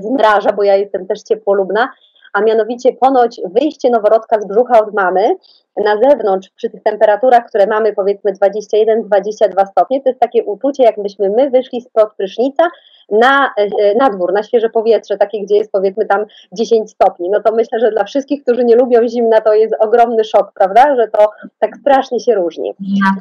zmraża, 0.00 0.52
bo 0.52 0.62
ja 0.62 0.76
jestem 0.76 1.06
też 1.06 1.22
ciepłolubna, 1.22 1.88
a 2.36 2.40
mianowicie 2.40 2.92
ponoć 2.92 3.40
wyjście 3.44 3.90
noworodka 3.90 4.40
z 4.40 4.46
brzucha 4.46 4.80
od 4.80 4.94
mamy 4.94 5.36
na 5.84 5.96
zewnątrz 5.96 6.50
przy 6.50 6.70
tych 6.70 6.82
temperaturach, 6.82 7.46
które 7.46 7.66
mamy 7.66 7.92
powiedzmy 7.92 8.32
21-22 8.32 9.66
stopnie, 9.70 10.02
to 10.02 10.08
jest 10.08 10.20
takie 10.20 10.44
uczucie, 10.44 10.82
jakbyśmy 10.82 11.30
my 11.30 11.50
wyszli 11.50 11.80
spod 11.80 12.14
prysznica 12.16 12.64
na, 13.10 13.50
e, 13.56 13.94
na 13.94 14.10
dwór, 14.10 14.32
na 14.32 14.42
świeże 14.42 14.70
powietrze, 14.70 15.16
takie 15.16 15.42
gdzie 15.42 15.56
jest 15.56 15.72
powiedzmy 15.72 16.06
tam 16.06 16.24
10 16.52 16.90
stopni. 16.90 17.30
No 17.30 17.42
to 17.42 17.54
myślę, 17.54 17.80
że 17.80 17.90
dla 17.90 18.04
wszystkich, 18.04 18.42
którzy 18.42 18.64
nie 18.64 18.76
lubią 18.76 19.08
zimna, 19.08 19.40
to 19.40 19.54
jest 19.54 19.74
ogromny 19.80 20.24
szok, 20.24 20.52
prawda, 20.54 20.96
że 20.96 21.08
to 21.08 21.30
tak 21.58 21.76
strasznie 21.76 22.20
się 22.20 22.34
różni. 22.34 22.74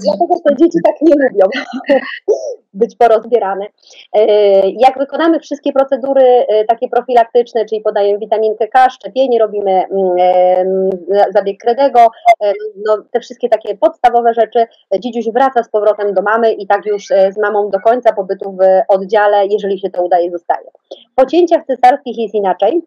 Dlatego 0.03 0.39
te 0.45 0.55
dzieci 0.55 0.77
tak 0.85 0.95
nie 1.01 1.15
lubią 1.15 1.45
być 2.73 2.95
porozbierane. 2.95 3.65
E, 4.13 4.25
jak 4.69 4.97
wykonamy 4.97 5.39
wszystkie 5.39 5.73
procedury 5.73 6.23
e, 6.23 6.65
takie 6.65 6.89
profilaktyczne, 6.89 7.65
czyli 7.65 7.81
podajemy 7.81 8.19
witaminkę 8.19 8.67
K, 8.67 8.89
szczepienie, 8.89 9.39
robimy 9.39 9.71
mm, 9.71 10.89
zabieg 11.33 11.59
Kredego, 11.61 12.07
no, 12.85 12.97
te 13.11 13.19
wszystkie 13.19 13.49
takie 13.49 13.77
podstawowe 13.77 14.33
rzeczy, 14.33 14.67
dzidziuś 14.99 15.25
wraca 15.33 15.63
z 15.63 15.69
powrotem 15.69 16.13
do 16.13 16.21
mamy 16.21 16.53
i 16.53 16.67
tak 16.67 16.85
już 16.85 17.05
z 17.05 17.37
mamą 17.37 17.69
do 17.69 17.79
końca 17.79 18.13
pobytu 18.13 18.51
w 18.51 18.93
oddziale, 18.93 19.47
jeżeli 19.47 19.74
jeżeli 19.75 19.81
się 19.81 19.89
to 19.89 20.03
udaje, 20.03 20.31
zostaje. 20.31 20.71
Po 21.15 21.25
cięciach 21.25 21.65
cesarskich 21.65 22.17
jest 22.17 22.35
inaczej, 22.35 22.81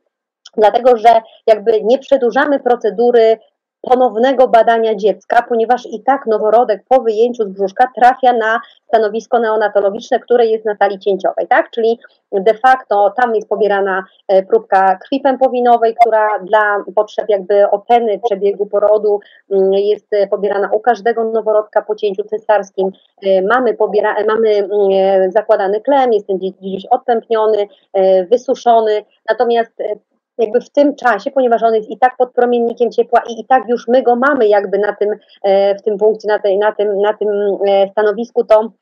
dlatego 0.57 0.97
że 0.97 1.23
jakby 1.47 1.83
nie 1.83 1.99
przedłużamy 1.99 2.61
procedury 2.61 3.39
ponownego 3.81 4.49
badania 4.49 4.95
dziecka, 4.95 5.43
ponieważ 5.49 5.87
i 5.87 6.03
tak 6.03 6.27
noworodek 6.27 6.83
po 6.89 7.01
wyjęciu 7.01 7.45
z 7.45 7.49
brzuszka 7.49 7.91
trafia 7.97 8.33
na 8.33 8.61
stanowisko 8.89 9.39
neonatologiczne, 9.39 10.21
które 10.21 10.47
jest 10.47 10.65
na 10.65 10.77
sali 10.77 10.99
cięciowej, 10.99 11.47
tak? 11.49 11.71
Czyli 11.71 11.99
de 12.33 12.55
facto 12.55 13.13
tam 13.17 13.35
jest 13.35 13.49
pobierana 13.49 14.05
e, 14.29 14.43
próbka 14.43 14.97
krwi 14.97 15.21
pępowinowej, 15.21 15.95
która 16.01 16.29
dla 16.39 16.85
potrzeb 16.95 17.29
jakby 17.29 17.71
oceny 17.71 18.21
przebiegu 18.25 18.67
porodu 18.67 19.21
mm, 19.51 19.73
jest 19.73 20.07
e, 20.13 20.27
pobierana 20.27 20.71
u 20.73 20.81
każdego 20.81 21.25
noworodka 21.25 21.83
po 21.83 21.95
cięciu 21.95 22.25
cesarskim. 22.25 22.91
E, 23.23 23.43
mamy, 23.43 23.75
pobiera, 23.75 24.15
mamy 24.27 24.51
mm, 24.51 25.33
zakładany 25.33 25.81
klem, 25.81 26.13
jest 26.13 26.27
ten 26.27 26.39
gdzieś 26.39 26.87
odpępniony, 26.87 27.69
wysuszony, 28.31 29.05
natomiast 29.31 29.73
jakby 30.39 30.61
w 30.61 30.71
tym 30.71 30.97
czasie, 30.97 31.31
ponieważ 31.31 31.63
on 31.63 31.75
jest 31.75 31.91
i 31.91 31.99
tak 31.99 32.17
pod 32.17 32.33
promiennikiem 32.33 32.91
ciepła 32.91 33.23
i 33.29 33.41
i 33.41 33.45
tak 33.45 33.69
już 33.69 33.89
my 33.89 34.03
go 34.03 34.17
mamy 34.17 34.49
jakby 34.49 34.79
na 34.79 34.93
tym, 34.93 35.11
e, 35.43 35.75
w 35.75 35.83
tym 35.83 35.99
punkcie, 35.99 36.29
na, 36.29 36.39
tej, 36.39 36.59
na, 36.59 36.73
tym, 36.73 37.01
na 37.01 37.15
tym 37.15 37.29
e, 37.69 37.89
stanowisku, 37.89 38.45
to 38.45 38.73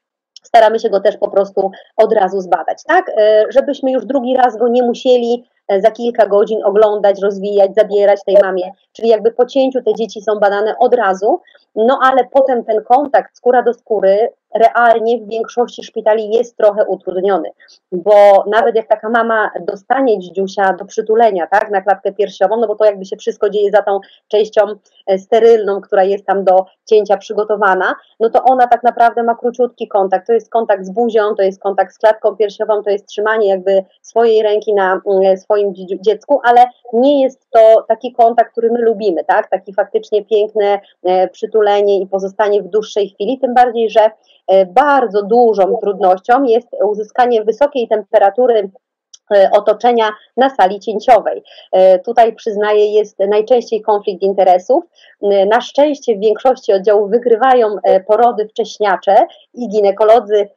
staramy 0.42 0.78
się 0.78 0.90
go 0.90 1.00
też 1.00 1.16
po 1.16 1.30
prostu 1.30 1.70
od 1.96 2.12
razu 2.12 2.40
zbadać, 2.40 2.82
tak? 2.86 3.08
E, 3.08 3.44
żebyśmy 3.48 3.92
już 3.92 4.06
drugi 4.06 4.36
raz 4.36 4.56
go 4.56 4.68
nie 4.68 4.82
musieli 4.82 5.44
za 5.78 5.90
kilka 5.90 6.26
godzin 6.26 6.64
oglądać, 6.64 7.22
rozwijać, 7.22 7.74
zabierać 7.74 8.20
tej 8.26 8.36
mamie. 8.42 8.70
Czyli 8.92 9.08
jakby 9.08 9.32
po 9.32 9.46
cięciu 9.46 9.82
te 9.82 9.94
dzieci 9.94 10.22
są 10.22 10.38
badane 10.38 10.78
od 10.78 10.94
razu, 10.94 11.40
no 11.74 11.98
ale 12.02 12.24
potem 12.32 12.64
ten 12.64 12.84
kontakt 12.84 13.36
skóra 13.36 13.62
do 13.62 13.74
skóry 13.74 14.28
realnie 14.58 15.18
w 15.18 15.28
większości 15.28 15.84
szpitali 15.84 16.30
jest 16.30 16.56
trochę 16.56 16.84
utrudniony, 16.84 17.50
bo 17.92 18.44
nawet 18.46 18.76
jak 18.76 18.88
taka 18.88 19.08
mama 19.08 19.50
dostanie 19.60 20.18
dzidziusia 20.18 20.72
do 20.72 20.84
przytulenia, 20.84 21.46
tak, 21.46 21.70
na 21.70 21.80
klatkę 21.80 22.12
piersiową, 22.12 22.56
no 22.56 22.66
bo 22.66 22.74
to 22.74 22.84
jakby 22.84 23.04
się 23.04 23.16
wszystko 23.16 23.50
dzieje 23.50 23.70
za 23.70 23.82
tą 23.82 24.00
częścią 24.28 24.62
e, 25.06 25.18
sterylną, 25.18 25.80
która 25.80 26.04
jest 26.04 26.26
tam 26.26 26.44
do 26.44 26.64
cięcia 26.84 27.16
przygotowana, 27.16 27.94
no 28.20 28.30
to 28.30 28.42
ona 28.44 28.66
tak 28.66 28.82
naprawdę 28.82 29.22
ma 29.22 29.34
króciutki 29.34 29.88
kontakt, 29.88 30.26
to 30.26 30.32
jest 30.32 30.50
kontakt 30.50 30.84
z 30.84 30.90
buzią, 30.90 31.34
to 31.34 31.42
jest 31.42 31.62
kontakt 31.62 31.94
z 31.94 31.98
klatką 31.98 32.36
piersiową, 32.36 32.82
to 32.82 32.90
jest 32.90 33.06
trzymanie 33.06 33.48
jakby 33.48 33.84
swojej 34.02 34.42
ręki 34.42 34.74
na 34.74 35.00
mm, 35.06 35.38
swoim 35.38 35.74
dziecku, 36.00 36.40
ale 36.44 36.64
nie 36.92 37.22
jest 37.22 37.50
to 37.50 37.84
taki 37.88 38.12
kontakt, 38.12 38.52
który 38.52 38.70
my 38.70 38.82
lubimy, 38.82 39.24
tak, 39.24 39.50
taki 39.50 39.74
faktycznie 39.74 40.24
piękne 40.24 40.80
e, 41.04 41.28
przytulenie 41.28 42.00
i 42.00 42.06
pozostanie 42.06 42.62
w 42.62 42.68
dłuższej 42.68 43.08
chwili, 43.08 43.38
tym 43.38 43.54
bardziej, 43.54 43.90
że 43.90 44.10
E, 44.45 44.45
bardzo 44.66 45.22
dużą 45.22 45.76
trudnością 45.82 46.44
jest 46.44 46.68
uzyskanie 46.82 47.44
wysokiej 47.44 47.88
temperatury 47.88 48.70
E, 49.34 49.50
otoczenia 49.50 50.10
na 50.36 50.50
sali 50.50 50.80
cięciowej. 50.80 51.42
E, 51.72 51.98
tutaj 51.98 52.34
przyznaję, 52.34 52.92
jest 52.92 53.18
najczęściej 53.18 53.82
konflikt 53.82 54.22
interesów. 54.22 54.84
E, 55.22 55.46
na 55.46 55.60
szczęście 55.60 56.16
w 56.16 56.20
większości 56.20 56.72
oddziałów 56.72 57.10
wygrywają 57.10 57.76
porody 58.06 58.48
wcześniacze 58.48 59.16
i 59.54 59.68
ginekolodzy 59.68 60.48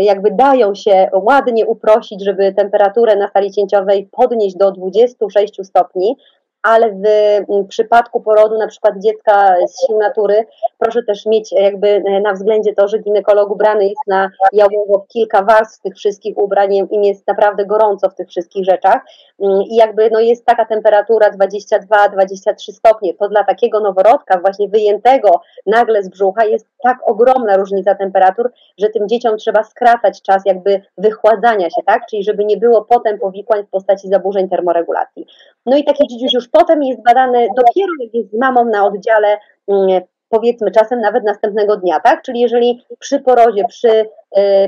jakby 0.00 0.30
dają 0.30 0.74
się 0.74 1.10
ładnie 1.12 1.66
uprosić, 1.66 2.24
żeby 2.24 2.52
temperaturę 2.52 3.16
na 3.16 3.28
sali 3.28 3.50
cięciowej 3.50 4.08
podnieść 4.12 4.56
do 4.56 4.72
26 4.72 5.54
stopni 5.62 6.16
ale 6.62 6.90
w 6.90 7.06
mm, 7.50 7.68
przypadku 7.68 8.20
porodu 8.20 8.58
na 8.58 8.66
przykład 8.66 8.94
dziecka 8.98 9.56
z 9.66 9.86
sił 9.86 9.98
natury, 9.98 10.46
proszę 10.78 11.02
też 11.02 11.26
mieć 11.26 11.52
jakby 11.52 11.88
e, 11.88 12.20
na 12.20 12.32
względzie 12.32 12.74
to, 12.74 12.88
że 12.88 12.98
ginekolog 12.98 13.50
ubrany 13.50 13.84
jest 13.84 14.06
na 14.06 14.30
jałowo 14.52 15.04
kilka 15.08 15.42
warstw 15.42 15.82
tych 15.82 15.94
wszystkich 15.94 16.38
ubrań, 16.38 16.74
im 16.74 17.04
jest 17.04 17.26
naprawdę 17.26 17.66
gorąco 17.66 18.08
w 18.08 18.14
tych 18.14 18.28
wszystkich 18.28 18.64
rzeczach. 18.64 19.02
Mm, 19.40 19.62
i 19.62 19.76
jakby 19.76 20.10
no 20.10 20.20
jest 20.20 20.46
taka 20.46 20.64
temperatura 20.64 21.30
22-23 21.30 22.72
stopnie, 22.72 23.14
to 23.14 23.28
dla 23.28 23.44
takiego 23.44 23.80
noworodka 23.80 24.40
właśnie 24.40 24.68
wyjętego 24.68 25.40
nagle 25.66 26.02
z 26.02 26.08
brzucha 26.08 26.44
jest 26.44 26.66
tak 26.82 26.98
ogromna 27.04 27.56
różnica 27.56 27.94
temperatur, 27.94 28.52
że 28.78 28.88
tym 28.88 29.08
dzieciom 29.08 29.36
trzeba 29.36 29.62
skracać 29.62 30.22
czas 30.22 30.42
jakby 30.46 30.82
wychładzania 30.98 31.70
się, 31.70 31.82
tak, 31.86 32.06
czyli 32.10 32.24
żeby 32.24 32.44
nie 32.44 32.56
było 32.56 32.84
potem 32.84 33.18
powikłań 33.18 33.64
w 33.64 33.70
postaci 33.70 34.08
zaburzeń 34.08 34.48
termoregulacji. 34.48 35.26
No 35.66 35.76
i 35.76 35.84
taki 35.84 36.06
dzidziuś 36.08 36.32
już 36.32 36.48
potem 36.48 36.82
jest 36.82 37.02
badany 37.02 37.48
dopiero 37.56 37.92
jak 38.00 38.14
jest 38.14 38.30
z 38.30 38.38
mamą 38.38 38.64
na 38.64 38.86
oddziale, 38.86 39.38
mm, 39.68 40.00
powiedzmy 40.28 40.70
czasem 40.70 41.00
nawet 41.00 41.24
następnego 41.24 41.76
dnia, 41.76 42.00
tak? 42.00 42.22
Czyli 42.22 42.40
jeżeli 42.40 42.84
przy 42.98 43.20
porodzie, 43.20 43.64
przy 43.68 43.88
y, 43.88 44.06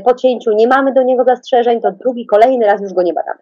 pocięciu 0.04 0.52
nie 0.52 0.68
mamy 0.68 0.92
do 0.92 1.02
niego 1.02 1.24
zastrzeżeń, 1.24 1.80
to 1.80 1.92
drugi, 1.92 2.26
kolejny 2.26 2.66
raz 2.66 2.80
już 2.82 2.92
go 2.92 3.02
nie 3.02 3.14
badamy. 3.14 3.40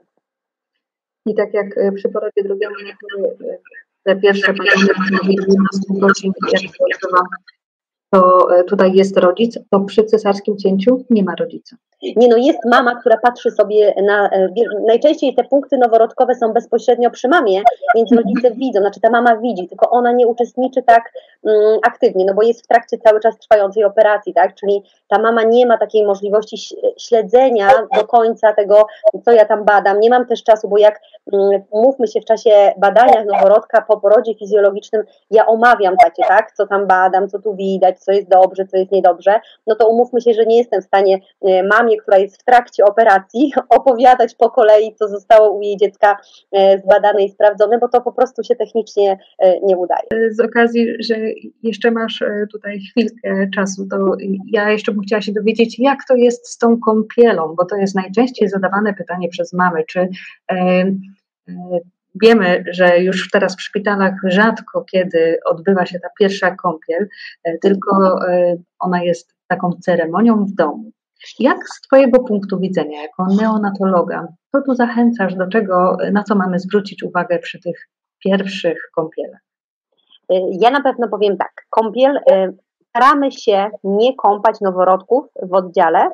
I 1.26 1.34
tak 1.34 1.54
jak 1.54 1.76
y, 1.76 1.92
przy 1.92 2.08
porodzie 2.08 2.42
niektóre 2.84 3.52
y, 3.52 3.58
te 4.02 4.16
pierwsze 4.16 4.52
badania 4.52 4.94
12 5.22 5.80
godzin, 5.90 6.32
jak 6.52 7.00
to 7.00 7.08
to 8.12 8.48
tutaj 8.68 8.92
jest 8.92 9.16
rodzic, 9.16 9.58
to 9.70 9.80
przy 9.80 10.04
cesarskim 10.04 10.58
cięciu 10.58 11.04
nie 11.10 11.24
ma 11.24 11.34
rodzica. 11.34 11.76
Nie 12.16 12.28
no, 12.28 12.36
jest 12.36 12.58
mama, 12.64 12.94
która 13.00 13.16
patrzy 13.16 13.50
sobie 13.50 13.94
na. 14.02 14.30
E, 14.30 14.48
najczęściej 14.86 15.34
te 15.34 15.44
punkty 15.44 15.78
noworodkowe 15.78 16.34
są 16.34 16.52
bezpośrednio 16.52 17.10
przy 17.10 17.28
mamie, 17.28 17.62
więc 17.94 18.12
rodzice 18.12 18.50
widzą, 18.60 18.80
znaczy 18.80 19.00
ta 19.00 19.10
mama 19.10 19.36
widzi, 19.36 19.68
tylko 19.68 19.90
ona 19.90 20.12
nie 20.12 20.26
uczestniczy 20.26 20.82
tak 20.82 21.12
mm, 21.46 21.78
aktywnie, 21.86 22.24
no 22.24 22.34
bo 22.34 22.42
jest 22.42 22.64
w 22.64 22.66
trakcie 22.66 22.98
cały 22.98 23.20
czas 23.20 23.38
trwającej 23.38 23.84
operacji, 23.84 24.34
tak? 24.34 24.54
Czyli 24.54 24.82
ta 25.08 25.18
mama 25.18 25.42
nie 25.42 25.66
ma 25.66 25.78
takiej 25.78 26.06
możliwości 26.06 26.76
śledzenia 26.98 27.68
do 27.96 28.06
końca 28.06 28.52
tego, 28.52 28.86
co 29.24 29.32
ja 29.32 29.44
tam 29.44 29.64
badam. 29.64 30.00
Nie 30.00 30.10
mam 30.10 30.26
też 30.26 30.42
czasu, 30.42 30.68
bo 30.68 30.78
jak 30.78 31.00
mm, 31.32 31.62
mówmy 31.72 32.08
się 32.08 32.20
w 32.20 32.24
czasie 32.24 32.72
badania 32.76 33.24
noworodka 33.24 33.82
po 33.82 34.00
porodzie 34.00 34.34
fizjologicznym, 34.34 35.02
ja 35.30 35.46
omawiam 35.46 35.96
takie, 36.04 36.22
tak? 36.22 36.52
Co 36.52 36.66
tam 36.66 36.86
badam, 36.86 37.28
co 37.28 37.38
tu 37.38 37.54
widać, 37.54 37.98
co 37.98 38.12
jest 38.12 38.28
dobrze, 38.28 38.66
co 38.66 38.76
jest 38.76 38.92
niedobrze, 38.92 39.40
no 39.66 39.74
to 39.74 39.88
umówmy 39.88 40.20
się, 40.20 40.34
że 40.34 40.46
nie 40.46 40.58
jestem 40.58 40.82
w 40.82 40.84
stanie 40.84 41.18
e, 41.42 41.62
mamie 41.62 41.91
mamie, 41.92 42.02
która 42.02 42.18
jest 42.18 42.42
w 42.42 42.44
trakcie 42.44 42.84
operacji, 42.84 43.52
opowiadać 43.68 44.34
po 44.34 44.50
kolei, 44.50 44.94
co 44.94 45.08
zostało 45.08 45.56
u 45.56 45.62
jej 45.62 45.76
dziecka 45.76 46.16
e, 46.52 46.78
zbadane 46.78 47.24
i 47.24 47.30
sprawdzone, 47.30 47.78
bo 47.78 47.88
to 47.88 48.00
po 48.00 48.12
prostu 48.12 48.42
się 48.42 48.56
technicznie 48.56 49.18
e, 49.38 49.60
nie 49.60 49.76
udaje. 49.76 50.08
Z 50.30 50.40
okazji, 50.40 50.88
że 51.00 51.14
jeszcze 51.62 51.90
masz 51.90 52.22
e, 52.22 52.46
tutaj 52.52 52.80
chwilkę 52.80 53.50
czasu, 53.54 53.86
to 53.90 53.96
ja 54.52 54.70
jeszcze 54.70 54.92
bym 54.92 55.02
chciała 55.02 55.22
się 55.22 55.32
dowiedzieć, 55.32 55.78
jak 55.78 55.98
to 56.08 56.16
jest 56.16 56.48
z 56.48 56.58
tą 56.58 56.80
kąpielą, 56.80 57.54
bo 57.58 57.64
to 57.64 57.76
jest 57.76 57.94
najczęściej 57.94 58.48
zadawane 58.48 58.94
pytanie 58.94 59.28
przez 59.28 59.52
mamy, 59.52 59.84
czy 59.88 60.08
Wiemy, 62.22 62.64
że 62.70 62.98
już 62.98 63.30
teraz 63.30 63.56
w 63.56 63.62
szpitalach 63.62 64.14
rzadko 64.24 64.84
kiedy 64.84 65.38
odbywa 65.44 65.86
się 65.86 66.00
ta 66.00 66.08
pierwsza 66.18 66.56
kąpiel, 66.56 67.08
tylko 67.60 68.18
ona 68.78 69.02
jest 69.02 69.34
taką 69.48 69.72
ceremonią 69.80 70.44
w 70.44 70.52
domu. 70.52 70.92
Jak 71.38 71.68
z 71.68 71.80
Twojego 71.80 72.20
punktu 72.20 72.58
widzenia, 72.58 73.02
jako 73.02 73.26
neonatologa, 73.26 74.28
co 74.52 74.62
tu 74.62 74.74
zachęcasz 74.74 75.34
do 75.34 75.46
czego, 75.46 75.96
na 76.12 76.22
co 76.22 76.34
mamy 76.34 76.58
zwrócić 76.58 77.02
uwagę 77.02 77.38
przy 77.38 77.60
tych 77.60 77.88
pierwszych 78.24 78.90
kąpielach? 78.94 79.40
Ja 80.60 80.70
na 80.70 80.82
pewno 80.82 81.08
powiem 81.08 81.36
tak. 81.36 81.52
Kąpiel, 81.70 82.16
y, 82.16 82.56
staramy 82.88 83.32
się 83.32 83.70
nie 83.84 84.16
kąpać 84.16 84.60
noworodków 84.60 85.26
w 85.42 85.54
oddziale. 85.54 86.10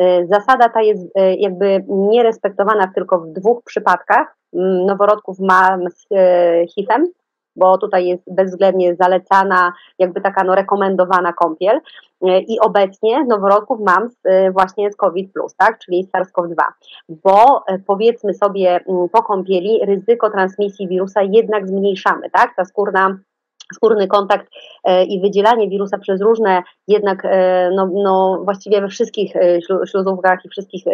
Y, 0.00 0.26
zasada 0.30 0.68
ta 0.68 0.82
jest 0.82 1.02
y, 1.02 1.36
jakby 1.38 1.84
nierespektowana 1.88 2.92
tylko 2.94 3.20
w 3.20 3.32
dwóch 3.32 3.62
przypadkach. 3.64 4.36
Mm, 4.54 4.86
noworodków 4.86 5.38
mam 5.40 5.80
z 5.90 6.06
HIV-em 6.74 7.06
bo 7.56 7.78
tutaj 7.78 8.06
jest 8.06 8.22
bezwzględnie 8.34 8.94
zalecana, 8.94 9.72
jakby 9.98 10.20
taka 10.20 10.44
no, 10.44 10.54
rekomendowana 10.54 11.32
kąpiel. 11.32 11.80
E, 12.22 12.40
I 12.40 12.60
obecnie 12.60 13.24
noworodków 13.24 13.80
mam 13.80 14.08
e, 14.24 14.50
właśnie 14.50 14.92
z 14.92 14.96
COVID, 14.96 15.32
tak, 15.58 15.78
czyli 15.78 16.08
SARS-CoV-2, 16.14 16.62
bo 17.08 17.64
e, 17.66 17.78
powiedzmy 17.78 18.34
sobie 18.34 18.80
mm, 18.88 19.08
po 19.08 19.22
kąpieli 19.22 19.80
ryzyko 19.86 20.30
transmisji 20.30 20.88
wirusa 20.88 21.22
jednak 21.22 21.68
zmniejszamy, 21.68 22.30
tak? 22.30 22.54
Ta 22.56 22.64
skórna 22.64 23.18
skórny 23.74 24.08
kontakt 24.08 24.46
e, 24.84 25.04
i 25.04 25.20
wydzielanie 25.20 25.68
wirusa 25.68 25.98
przez 25.98 26.20
różne, 26.20 26.62
jednak 26.88 27.24
e, 27.24 27.70
no, 27.74 27.90
no 27.94 28.40
właściwie 28.44 28.80
we 28.80 28.88
wszystkich 28.88 29.36
e, 29.36 29.58
śluzówkach 29.86 30.44
i 30.44 30.48
wszystkich 30.48 30.84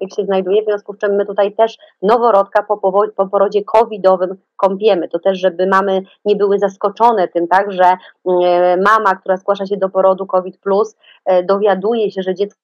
tych 0.00 0.12
się 0.16 0.24
znajduje, 0.24 0.62
w 0.62 0.64
związku 0.64 0.94
z 0.94 0.98
czym 0.98 1.14
my 1.14 1.26
tutaj 1.26 1.52
też 1.52 1.78
noworodka 2.02 2.62
po, 2.62 2.76
po 3.16 3.26
porodzie 3.28 3.64
covidowym 3.64 4.36
kąpiemy, 4.56 5.08
to 5.08 5.18
też, 5.18 5.38
żeby 5.38 5.66
mamy 5.66 6.02
nie 6.24 6.36
były 6.36 6.58
zaskoczone 6.58 7.28
tym, 7.28 7.48
tak, 7.48 7.72
że 7.72 7.96
mama, 8.84 9.14
która 9.20 9.36
zgłasza 9.36 9.66
się 9.66 9.76
do 9.76 9.88
porodu 9.88 10.26
COVID+, 10.26 10.58
dowiaduje 11.44 12.10
się, 12.10 12.22
że 12.22 12.34
dziecko 12.34 12.60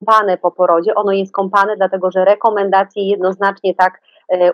kąpane 0.00 0.38
po 0.38 0.50
porodzie, 0.50 0.94
ono 0.94 1.12
jest 1.12 1.32
kąpane 1.32 1.76
dlatego, 1.76 2.10
że 2.10 2.24
rekomendacje 2.24 3.08
jednoznacznie 3.08 3.74
tak 3.74 4.00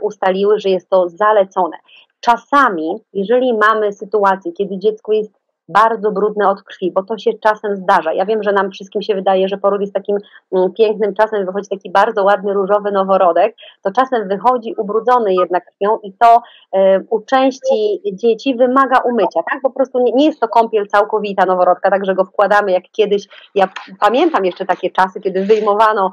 ustaliły, 0.00 0.60
że 0.60 0.68
jest 0.68 0.90
to 0.90 1.08
zalecone. 1.08 1.76
Czasami, 2.20 2.94
jeżeli 3.12 3.54
mamy 3.54 3.92
sytuację, 3.92 4.52
kiedy 4.52 4.78
dziecko 4.78 5.12
jest 5.12 5.38
bardzo 5.68 6.12
brudne 6.12 6.48
od 6.48 6.62
krwi, 6.62 6.92
bo 6.92 7.02
to 7.02 7.18
się 7.18 7.30
czasem 7.34 7.76
zdarza. 7.76 8.12
Ja 8.12 8.26
wiem, 8.26 8.42
że 8.42 8.52
nam 8.52 8.70
wszystkim 8.70 9.02
się 9.02 9.14
wydaje, 9.14 9.48
że 9.48 9.56
poród 9.56 9.80
jest 9.80 9.92
takim 9.92 10.18
mm, 10.52 10.72
pięknym 10.72 11.14
czasem, 11.14 11.46
wychodzi 11.46 11.68
taki 11.68 11.90
bardzo 11.90 12.24
ładny, 12.24 12.52
różowy 12.52 12.92
noworodek, 12.92 13.56
to 13.82 13.90
czasem 13.90 14.28
wychodzi 14.28 14.74
ubrudzony 14.74 15.34
jednak 15.34 15.64
krwią 15.64 15.98
i 16.02 16.12
to 16.12 16.42
y, 16.76 17.06
u 17.10 17.20
części 17.20 18.02
dzieci 18.12 18.54
wymaga 18.54 18.98
umycia, 18.98 19.40
tak? 19.50 19.60
Po 19.62 19.70
prostu 19.70 19.98
nie, 19.98 20.12
nie, 20.12 20.26
jest 20.26 20.40
to 20.40 20.48
kąpiel 20.48 20.86
całkowita 20.86 21.46
noworodka, 21.46 21.90
tak, 21.90 22.04
że 22.04 22.14
go 22.14 22.24
wkładamy 22.24 22.72
jak 22.72 22.84
kiedyś. 22.92 23.26
Ja 23.54 23.68
pamiętam 24.00 24.44
jeszcze 24.44 24.66
takie 24.66 24.90
czasy, 24.90 25.20
kiedy 25.20 25.44
wyjmowano 25.44 26.10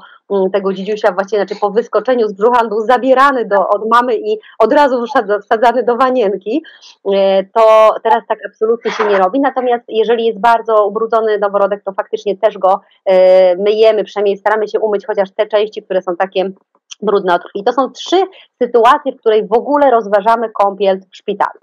tego 0.52 0.72
dzidziusia 0.72 1.12
właśnie, 1.12 1.38
znaczy 1.38 1.56
po 1.60 1.70
wyskoczeniu 1.70 2.28
z 2.28 2.32
brzucha 2.32 2.68
był 2.68 2.80
zabierany 2.80 3.44
do, 3.44 3.68
od 3.68 3.88
mamy 3.90 4.16
i 4.16 4.38
od 4.58 4.72
razu 4.72 5.04
wsadzany 5.42 5.82
do 5.82 5.96
wanienki, 5.96 6.62
y, 7.06 7.10
to 7.54 7.94
teraz 8.02 8.26
tak 8.28 8.38
absolutnie 8.46 8.90
się 8.90 9.04
nie 9.04 9.18
robi 9.18 9.40
natomiast 9.40 9.84
jeżeli 9.88 10.26
jest 10.26 10.40
bardzo 10.40 10.86
ubrudzony 10.86 11.38
noworodek, 11.38 11.82
to 11.84 11.92
faktycznie 11.92 12.36
też 12.36 12.58
go 12.58 12.80
e, 13.04 13.56
myjemy, 13.56 14.04
przynajmniej 14.04 14.36
staramy 14.36 14.68
się 14.68 14.80
umyć 14.80 15.06
chociaż 15.06 15.30
te 15.30 15.46
części, 15.46 15.82
które 15.82 16.02
są 16.02 16.16
takie 16.16 16.50
brudne 17.02 17.34
od 17.34 17.42
krwi. 17.42 17.64
To 17.64 17.72
są 17.72 17.90
trzy 17.90 18.22
sytuacje, 18.62 19.12
w 19.12 19.20
której 19.20 19.46
w 19.46 19.52
ogóle 19.52 19.90
rozważamy 19.90 20.50
kąpiel 20.50 21.00
w 21.00 21.16
szpitalu. 21.16 21.60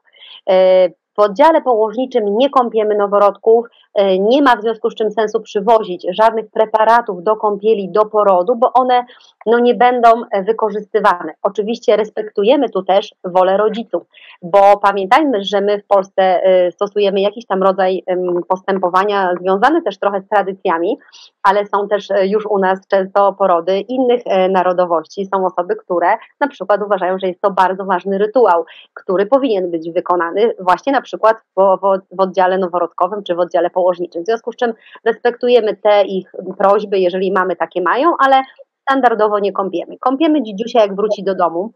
W 1.17 1.19
oddziale 1.19 1.61
położniczym 1.61 2.37
nie 2.37 2.49
kąpiemy 2.49 2.95
noworodków, 2.95 3.65
e, 3.93 4.19
nie 4.19 4.41
ma 4.41 4.55
w 4.55 4.61
związku 4.61 4.89
z 4.89 4.95
czym 4.95 5.11
sensu 5.11 5.41
przywozić 5.41 6.07
żadnych 6.09 6.49
preparatów 6.51 7.23
do 7.23 7.35
kąpieli, 7.35 7.89
do 7.89 8.05
porodu, 8.05 8.55
bo 8.55 8.73
one 8.73 9.05
no, 9.45 9.59
nie 9.59 9.75
będą 9.75 10.09
e, 10.31 10.43
wykorzystywane. 10.43 11.33
Oczywiście 11.41 11.95
respektujemy 11.95 12.69
tu 12.69 12.83
też 12.83 13.15
wolę 13.23 13.57
rodziców, 13.57 14.03
bo 14.41 14.77
pamiętajmy, 14.77 15.43
że 15.43 15.61
my 15.61 15.81
w 15.81 15.87
Polsce 15.87 16.43
e, 16.43 16.71
stosujemy 16.71 17.21
jakiś 17.21 17.45
tam 17.45 17.63
rodzaj 17.63 18.03
postępowania 18.47 19.33
związany 19.41 19.81
też 19.81 19.99
trochę 19.99 20.21
z 20.21 20.27
tradycjami, 20.27 20.97
ale 21.43 21.65
są 21.65 21.87
też 21.87 22.07
już 22.23 22.45
u 22.45 22.59
nas 22.59 22.87
często 22.87 23.33
porody 23.33 23.79
innych 23.79 24.23
narodowości. 24.49 25.25
Są 25.35 25.45
osoby, 25.45 25.75
które 25.75 26.07
na 26.39 26.47
przykład 26.47 26.81
uważają, 26.85 27.19
że 27.19 27.27
jest 27.27 27.41
to 27.41 27.51
bardzo 27.51 27.85
ważny 27.85 28.17
rytuał, 28.17 28.65
który 28.93 29.25
powinien 29.25 29.71
być 29.71 29.91
wykonany 29.91 30.53
właśnie 30.59 30.93
na 30.93 31.01
przykład 31.03 31.37
w, 31.57 31.77
w, 32.11 32.19
oddziale 32.19 32.57
noworodkowym 32.57 33.23
czy 33.23 33.35
w 33.35 33.39
oddziale 33.39 33.69
położniczym. 33.69 34.23
W 34.23 34.25
związku 34.25 34.51
z 34.51 34.55
czym 34.55 34.73
respektujemy 35.05 35.75
te 35.75 36.03
ich 36.03 36.31
prośby, 36.57 36.99
jeżeli 36.99 37.31
mamy 37.31 37.55
takie 37.55 37.81
mają, 37.81 38.13
ale 38.19 38.41
standardowo 38.81 39.39
nie 39.39 39.51
kąpiemy. 39.51 39.97
Kąpiemy 39.99 40.43
dzidziusia, 40.43 40.81
jak 40.81 40.95
wróci 40.95 41.23
do 41.23 41.35
domu. 41.35 41.73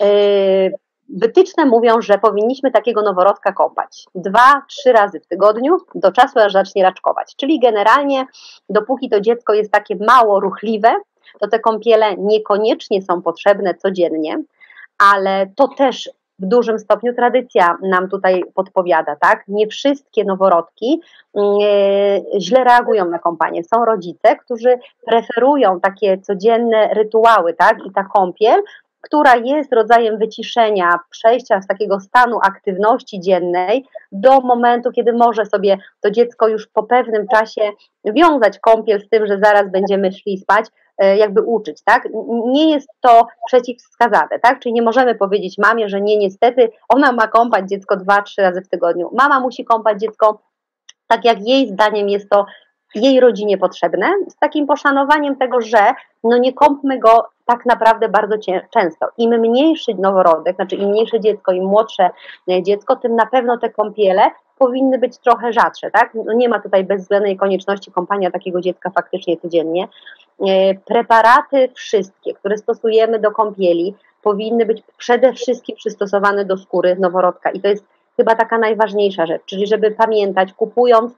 Yy, 0.00 0.06
wytyczne 1.08 1.66
mówią, 1.66 2.00
że 2.00 2.18
powinniśmy 2.18 2.70
takiego 2.70 3.02
noworodka 3.02 3.52
kąpać 3.52 4.04
dwa, 4.14 4.62
trzy 4.68 4.92
razy 4.92 5.20
w 5.20 5.26
tygodniu 5.26 5.76
do 5.94 6.12
czasu, 6.12 6.38
aż 6.38 6.52
zacznie 6.52 6.82
raczkować. 6.82 7.36
Czyli 7.36 7.60
generalnie, 7.60 8.26
dopóki 8.68 9.10
to 9.10 9.20
dziecko 9.20 9.54
jest 9.54 9.72
takie 9.72 9.96
mało 9.96 10.40
ruchliwe, 10.40 10.94
to 11.40 11.48
te 11.48 11.58
kąpiele 11.58 12.16
niekoniecznie 12.16 13.02
są 13.02 13.22
potrzebne 13.22 13.74
codziennie, 13.74 14.42
ale 14.98 15.46
to 15.56 15.68
też 15.68 16.10
w 16.42 16.46
dużym 16.46 16.78
stopniu 16.78 17.14
tradycja 17.14 17.76
nam 17.82 18.08
tutaj 18.08 18.42
podpowiada, 18.54 19.16
tak? 19.16 19.44
Nie 19.48 19.66
wszystkie 19.66 20.24
noworodki 20.24 21.00
yy, 21.34 22.40
źle 22.40 22.64
reagują 22.64 23.08
na 23.10 23.18
kąpanie. 23.18 23.64
Są 23.64 23.84
rodzice, 23.84 24.36
którzy 24.36 24.78
preferują 25.06 25.80
takie 25.80 26.18
codzienne 26.18 26.88
rytuały, 26.94 27.54
tak? 27.54 27.86
I 27.86 27.92
ta 27.92 28.04
kąpiel 28.04 28.62
która 29.02 29.36
jest 29.36 29.72
rodzajem 29.72 30.18
wyciszenia, 30.18 30.98
przejścia 31.10 31.62
z 31.62 31.66
takiego 31.66 32.00
stanu 32.00 32.38
aktywności 32.42 33.20
dziennej 33.20 33.84
do 34.12 34.40
momentu, 34.40 34.92
kiedy 34.92 35.12
może 35.12 35.46
sobie 35.46 35.78
to 36.00 36.10
dziecko 36.10 36.48
już 36.48 36.66
po 36.66 36.82
pewnym 36.82 37.26
czasie 37.28 37.70
wiązać 38.04 38.58
kąpiel 38.58 39.00
z 39.00 39.08
tym, 39.08 39.26
że 39.26 39.38
zaraz 39.42 39.70
będziemy 39.70 40.12
szli 40.12 40.38
spać, 40.38 40.66
e, 40.66 40.70
jakby 40.98 41.42
uczyć, 41.42 41.82
tak? 41.84 42.08
Nie 42.46 42.70
jest 42.70 42.88
to 43.00 43.26
przeciwwskazane, 43.46 44.38
tak? 44.42 44.60
Czyli 44.60 44.72
nie 44.72 44.82
możemy 44.82 45.14
powiedzieć 45.14 45.58
mamie, 45.58 45.88
że 45.88 46.00
nie, 46.00 46.16
niestety 46.16 46.70
ona 46.88 47.12
ma 47.12 47.28
kąpać 47.28 47.68
dziecko 47.68 47.96
dwa, 47.96 48.22
trzy 48.22 48.42
razy 48.42 48.62
w 48.62 48.68
tygodniu. 48.68 49.10
Mama 49.12 49.40
musi 49.40 49.64
kąpać 49.64 50.00
dziecko 50.00 50.42
tak, 51.06 51.24
jak 51.24 51.48
jej 51.48 51.68
zdaniem 51.68 52.08
jest 52.08 52.30
to 52.30 52.46
jej 52.94 53.20
rodzinie 53.20 53.58
potrzebne, 53.58 54.12
z 54.28 54.36
takim 54.36 54.66
poszanowaniem 54.66 55.36
tego, 55.36 55.60
że 55.60 55.94
no 56.24 56.38
nie 56.38 56.52
kąpmy 56.52 56.98
go 56.98 57.28
tak 57.44 57.66
naprawdę 57.66 58.08
bardzo 58.08 58.36
często. 58.74 59.06
Im 59.18 59.40
mniejszy 59.40 59.94
noworodek, 59.98 60.56
znaczy 60.56 60.76
im 60.76 60.90
mniejsze 60.90 61.20
dziecko, 61.20 61.52
im 61.52 61.64
młodsze 61.64 62.10
e, 62.50 62.62
dziecko, 62.62 62.96
tym 62.96 63.16
na 63.16 63.26
pewno 63.26 63.58
te 63.58 63.70
kąpiele 63.70 64.30
powinny 64.62 64.98
być 64.98 65.18
trochę 65.18 65.52
rzadsze, 65.52 65.90
tak? 65.90 66.14
No 66.14 66.32
nie 66.32 66.48
ma 66.48 66.60
tutaj 66.60 66.84
bezwzględnej 66.84 67.36
konieczności 67.36 67.92
kąpania 67.92 68.30
takiego 68.30 68.60
dziecka 68.60 68.90
faktycznie 68.90 69.36
codziennie. 69.36 69.88
E, 70.48 70.74
preparaty 70.74 71.68
wszystkie, 71.74 72.34
które 72.34 72.58
stosujemy 72.58 73.18
do 73.18 73.30
kąpieli, 73.30 73.94
powinny 74.22 74.66
być 74.66 74.82
przede 74.98 75.32
wszystkim 75.32 75.76
przystosowane 75.76 76.44
do 76.44 76.56
skóry 76.56 76.96
noworodka 76.96 77.50
i 77.50 77.60
to 77.60 77.68
jest 77.68 77.84
chyba 78.16 78.34
taka 78.34 78.58
najważniejsza 78.58 79.26
rzecz, 79.26 79.42
czyli 79.46 79.66
żeby 79.66 79.90
pamiętać, 79.90 80.52
kupując 80.52 81.12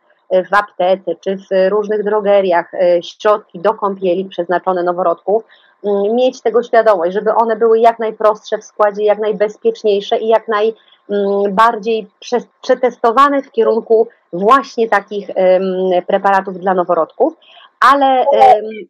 w 0.50 0.54
aptece 0.54 1.14
czy 1.20 1.37
w 1.37 1.68
różnych 1.68 2.04
drogeriach 2.04 2.74
e, 2.74 3.02
środki 3.02 3.59
do 3.59 3.74
kąpieli 3.74 4.24
przeznaczone 4.24 4.83
noworodków, 4.83 5.42
mm, 5.85 6.14
mieć 6.14 6.40
tego 6.40 6.62
świadomość, 6.62 7.12
żeby 7.12 7.35
one 7.35 7.57
były 7.57 7.78
jak 7.78 7.98
najprostsze 7.98 8.59
w 8.59 8.64
składzie, 8.64 9.04
jak 9.04 9.18
najbezpieczniejsze 9.18 10.18
i 10.18 10.28
jak 10.28 10.48
najbardziej 11.08 12.06
przetestowane 12.62 13.42
w 13.42 13.50
kierunku 13.50 14.08
właśnie 14.32 14.88
takich 14.88 15.28
preparatów 16.06 16.58
dla 16.58 16.74
noworodków, 16.74 17.36
ale 17.80 18.26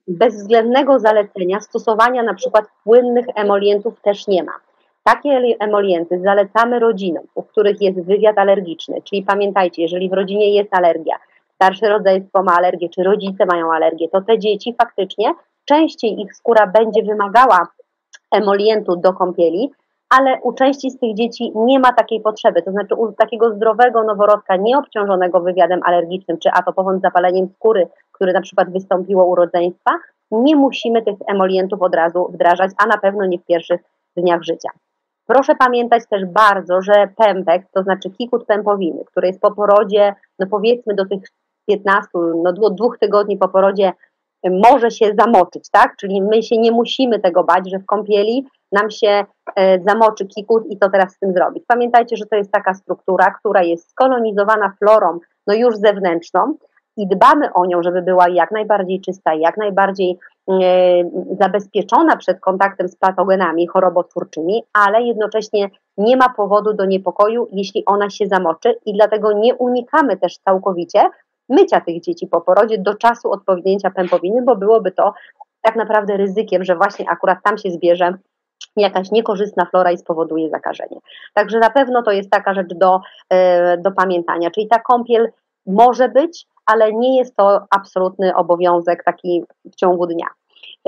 bezwzględnego 0.09 0.99
zalecenia 0.99 1.61
stosowania 1.61 2.23
na 2.23 2.35
przykład 2.35 2.65
płynnych 2.85 3.27
emolientów 3.35 4.01
też 4.01 4.27
nie 4.27 4.43
ma. 4.43 4.53
Takie 5.05 5.41
emolienty 5.59 6.21
zalecamy 6.21 6.79
rodzinom, 6.79 7.25
u 7.35 7.43
których 7.43 7.83
jest 7.83 8.01
wywiad 8.01 8.39
alergiczny, 8.39 9.03
czyli 9.03 9.23
pamiętajcie, 9.23 9.83
jeżeli 9.83 10.11
w 10.11 10.13
rodzinie 10.13 10.55
jest 10.55 10.75
alergia, 10.75 11.17
starsze 11.55 11.89
rodzeństwo 11.89 12.43
ma 12.43 12.57
alergię, 12.57 12.89
czy 12.89 13.03
rodzice 13.03 13.47
mają 13.47 13.73
alergię, 13.73 14.09
to 14.09 14.21
te 14.21 14.39
dzieci 14.39 14.75
faktycznie 14.83 15.35
częściej 15.65 16.21
ich 16.21 16.37
skóra 16.37 16.67
będzie 16.67 17.03
wymagała 17.03 17.69
emolientu 18.33 18.97
do 18.97 19.13
kąpieli, 19.13 19.71
ale 20.19 20.41
u 20.43 20.53
części 20.53 20.91
z 20.91 20.99
tych 20.99 21.15
dzieci 21.15 21.53
nie 21.55 21.79
ma 21.79 21.93
takiej 21.93 22.21
potrzeby. 22.21 22.63
To 22.63 22.71
znaczy 22.71 22.95
u 22.95 23.13
takiego 23.13 23.55
zdrowego 23.55 24.05
noworodka 24.05 24.57
nieobciążonego 24.57 25.41
wywiadem 25.41 25.81
alergicznym 25.85 26.39
czy 26.39 26.51
atopowym 26.51 27.01
zapaleniem 27.01 27.49
skóry, 27.49 27.89
które 28.13 28.33
na 28.33 28.41
przykład 28.41 28.73
wystąpiło 28.73 29.25
u 29.25 29.35
rodzeństwa, 29.35 29.91
nie 30.31 30.57
musimy 30.57 31.03
tych 31.03 31.17
emolientów 31.27 31.83
od 31.83 31.95
razu 31.95 32.29
wdrażać, 32.33 32.71
a 32.79 32.87
na 32.87 32.99
pewno 32.99 33.27
nie 33.27 33.39
w 33.39 33.45
pierwszych 33.45 33.81
dniach 34.17 34.43
życia. 34.43 34.69
Proszę 35.27 35.55
pamiętać 35.55 36.03
też 36.11 36.27
bardzo, 36.27 36.83
że 36.83 37.09
pępek, 37.17 37.67
to 37.75 37.83
znaczy 37.83 38.11
kikut 38.11 38.47
pępowiny, 38.47 39.05
który 39.05 39.27
jest 39.27 39.41
po 39.41 39.55
porodzie, 39.55 40.15
no 40.39 40.47
powiedzmy 40.51 40.95
do 40.95 41.07
tych 41.07 41.23
15, 41.69 42.09
no 42.43 42.53
dwóch 42.71 42.99
tygodni 42.99 43.39
po 43.39 43.49
porodzie 43.49 43.93
może 44.51 44.91
się 44.91 45.15
zamoczyć, 45.19 45.71
tak? 45.71 45.97
Czyli 45.97 46.23
my 46.23 46.43
się 46.43 46.59
nie 46.59 46.73
musimy 46.73 47.21
tego 47.21 47.45
bać, 47.45 47.71
że 47.71 47.79
w 47.79 47.87
kąpieli 47.87 48.47
nam 48.73 48.91
się 48.91 49.25
e, 49.57 49.81
zamoczy 49.83 50.27
kikut 50.27 50.65
i 50.71 50.79
co 50.79 50.91
teraz 50.91 51.13
z 51.13 51.19
tym 51.19 51.33
zrobić. 51.33 51.65
Pamiętajcie, 51.69 52.17
że 52.17 52.27
to 52.27 52.37
jest 52.37 52.53
taka 52.53 52.75
struktura, 52.75 53.31
która 53.31 53.63
jest 53.63 53.91
skolonizowana 53.91 54.73
florą, 54.79 55.19
no 55.47 55.55
już 55.55 55.77
zewnętrzną 55.77 56.55
i 56.97 57.07
dbamy 57.07 57.53
o 57.53 57.67
nią, 57.67 57.83
żeby 57.83 58.03
była 58.03 58.29
jak 58.29 58.51
najbardziej 58.51 59.01
czysta, 59.01 59.35
jak 59.35 59.57
najbardziej 59.57 60.19
e, 60.49 60.55
zabezpieczona 61.41 62.17
przed 62.17 62.41
kontaktem 62.41 62.89
z 62.89 62.97
patogenami 62.97 63.67
chorobotwórczymi, 63.67 64.63
ale 64.73 65.03
jednocześnie 65.03 65.71
nie 65.99 66.17
ma 66.17 66.29
powodu 66.29 66.75
do 66.75 66.85
niepokoju, 66.85 67.49
jeśli 67.53 67.85
ona 67.87 68.11
się 68.11 68.27
zamoczy 68.27 68.75
i 68.87 68.93
dlatego 68.93 69.33
nie 69.33 69.55
unikamy 69.55 70.17
też 70.17 70.39
całkowicie 70.39 71.01
mycia 71.49 71.81
tych 71.81 72.01
dzieci 72.01 72.27
po 72.27 72.41
porodzie 72.41 72.79
do 72.79 72.95
czasu 72.95 73.31
odpowiednięcia 73.31 73.91
pępowiny, 73.91 74.43
bo 74.43 74.57
byłoby 74.57 74.93
to 74.93 75.15
tak 75.63 75.77
naprawdę 75.77 76.17
ryzykiem, 76.17 76.65
że 76.65 76.77
właśnie 76.77 77.11
akurat 77.11 77.39
tam 77.45 77.59
się 77.59 77.71
zbierze 77.71 78.15
jakaś 78.77 79.11
niekorzystna 79.11 79.65
flora 79.65 79.93
i 79.93 79.99
spowoduje 79.99 80.51
zakażenie. 80.51 80.99
Także 81.35 81.59
na 81.59 81.71
pewno 81.71 82.03
to 82.03 82.11
jest 82.11 82.31
taka 82.31 82.55
rzecz 82.55 82.75
do, 82.75 83.01
e, 83.31 83.79
do 83.79 83.93
pamiętania, 83.93 84.51
czyli 84.51 84.69
ta 84.69 84.79
kąpiel 84.79 85.33
może 85.67 86.09
być, 86.09 86.47
ale 86.67 86.93
nie 86.93 87.19
jest 87.19 87.37
to 87.37 87.65
absolutny 87.71 88.35
obowiązek 88.35 89.05
taki 89.05 89.45
w 89.65 89.75
ciągu 89.75 90.07
dnia. 90.07 90.27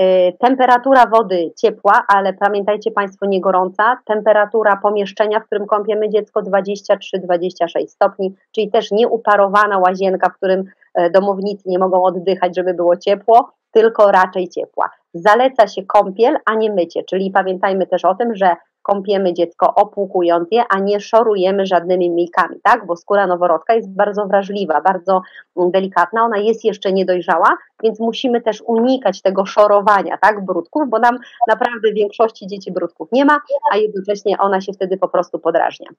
Y, 0.01 0.37
temperatura 0.39 1.05
wody 1.05 1.51
ciepła, 1.55 2.03
ale 2.07 2.33
pamiętajcie 2.33 2.91
Państwo 2.91 3.25
nie 3.25 3.41
gorąca. 3.41 3.97
Temperatura 4.05 4.79
pomieszczenia, 4.83 5.39
w 5.39 5.45
którym 5.45 5.67
kąpiemy 5.67 6.09
dziecko 6.09 6.41
23-26 6.41 7.87
stopni, 7.87 8.35
czyli 8.51 8.71
też 8.71 8.91
nieuparowana 8.91 9.77
łazienka, 9.77 10.29
w 10.29 10.33
którym 10.33 10.63
e, 10.93 11.09
domownicy 11.09 11.69
nie 11.69 11.79
mogą 11.79 12.03
oddychać, 12.03 12.55
żeby 12.55 12.73
było 12.73 12.97
ciepło, 12.97 13.51
tylko 13.71 14.11
raczej 14.11 14.49
ciepła. 14.49 14.89
Zaleca 15.13 15.67
się 15.67 15.83
kąpiel, 15.83 16.37
a 16.45 16.55
nie 16.55 16.71
mycie, 16.71 17.03
czyli 17.03 17.31
pamiętajmy 17.31 17.87
też 17.87 18.05
o 18.05 18.15
tym, 18.15 18.35
że 18.35 18.55
kąpiemy 18.87 19.33
dziecko 19.33 19.75
opłukując 19.75 20.47
je, 20.51 20.63
a 20.69 20.79
nie 20.79 20.99
szorujemy 20.99 21.65
żadnymi 21.65 22.11
myjkami, 22.11 22.55
tak? 22.63 22.85
Bo 22.85 22.95
skóra 22.95 23.27
noworodka 23.27 23.73
jest 23.73 23.95
bardzo 23.95 24.25
wrażliwa, 24.25 24.81
bardzo 24.81 25.21
delikatna, 25.55 26.23
ona 26.23 26.37
jest 26.37 26.65
jeszcze 26.65 26.93
niedojrzała, 26.93 27.57
więc 27.83 27.99
musimy 27.99 28.41
też 28.41 28.61
unikać 28.61 29.21
tego 29.21 29.45
szorowania, 29.45 30.17
tak? 30.17 30.45
Brudków, 30.45 30.89
bo 30.89 30.99
nam 30.99 31.17
naprawdę 31.47 31.91
w 31.91 31.95
większości 31.95 32.47
dzieci 32.47 32.71
brudków 32.71 33.09
nie 33.11 33.25
ma, 33.25 33.39
a 33.73 33.77
jednocześnie 33.77 34.37
ona 34.37 34.61
się 34.61 34.73
wtedy 34.73 34.97
po 34.97 35.07
prostu 35.07 35.39
podrażnia. 35.39 35.89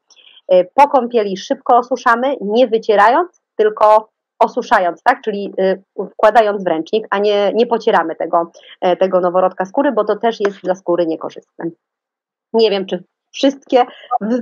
E, 0.49 0.65
po 0.65 0.89
kąpieli 0.89 1.37
szybko 1.37 1.77
osuszamy, 1.77 2.37
nie 2.41 2.67
wycierając, 2.67 3.43
tylko 3.57 4.09
osuszając, 4.39 5.03
tak, 5.03 5.21
czyli 5.21 5.53
y, 5.61 5.83
wkładając 6.13 6.65
w 6.65 6.67
ręcznik, 6.67 7.07
a 7.11 7.19
nie, 7.19 7.53
nie 7.55 7.67
pocieramy 7.67 8.17
tego, 8.17 8.53
e, 8.81 8.97
tego 8.97 9.21
noworodka 9.21 9.65
skóry, 9.65 9.93
bo 9.93 10.05
to 10.05 10.17
też 10.17 10.41
jest 10.41 10.61
dla 10.63 10.75
skóry 10.75 11.07
niekorzystne. 11.07 11.71
Nie 12.53 12.71
wiem, 12.71 12.87
czy 12.87 13.05
wszystkie 13.33 13.85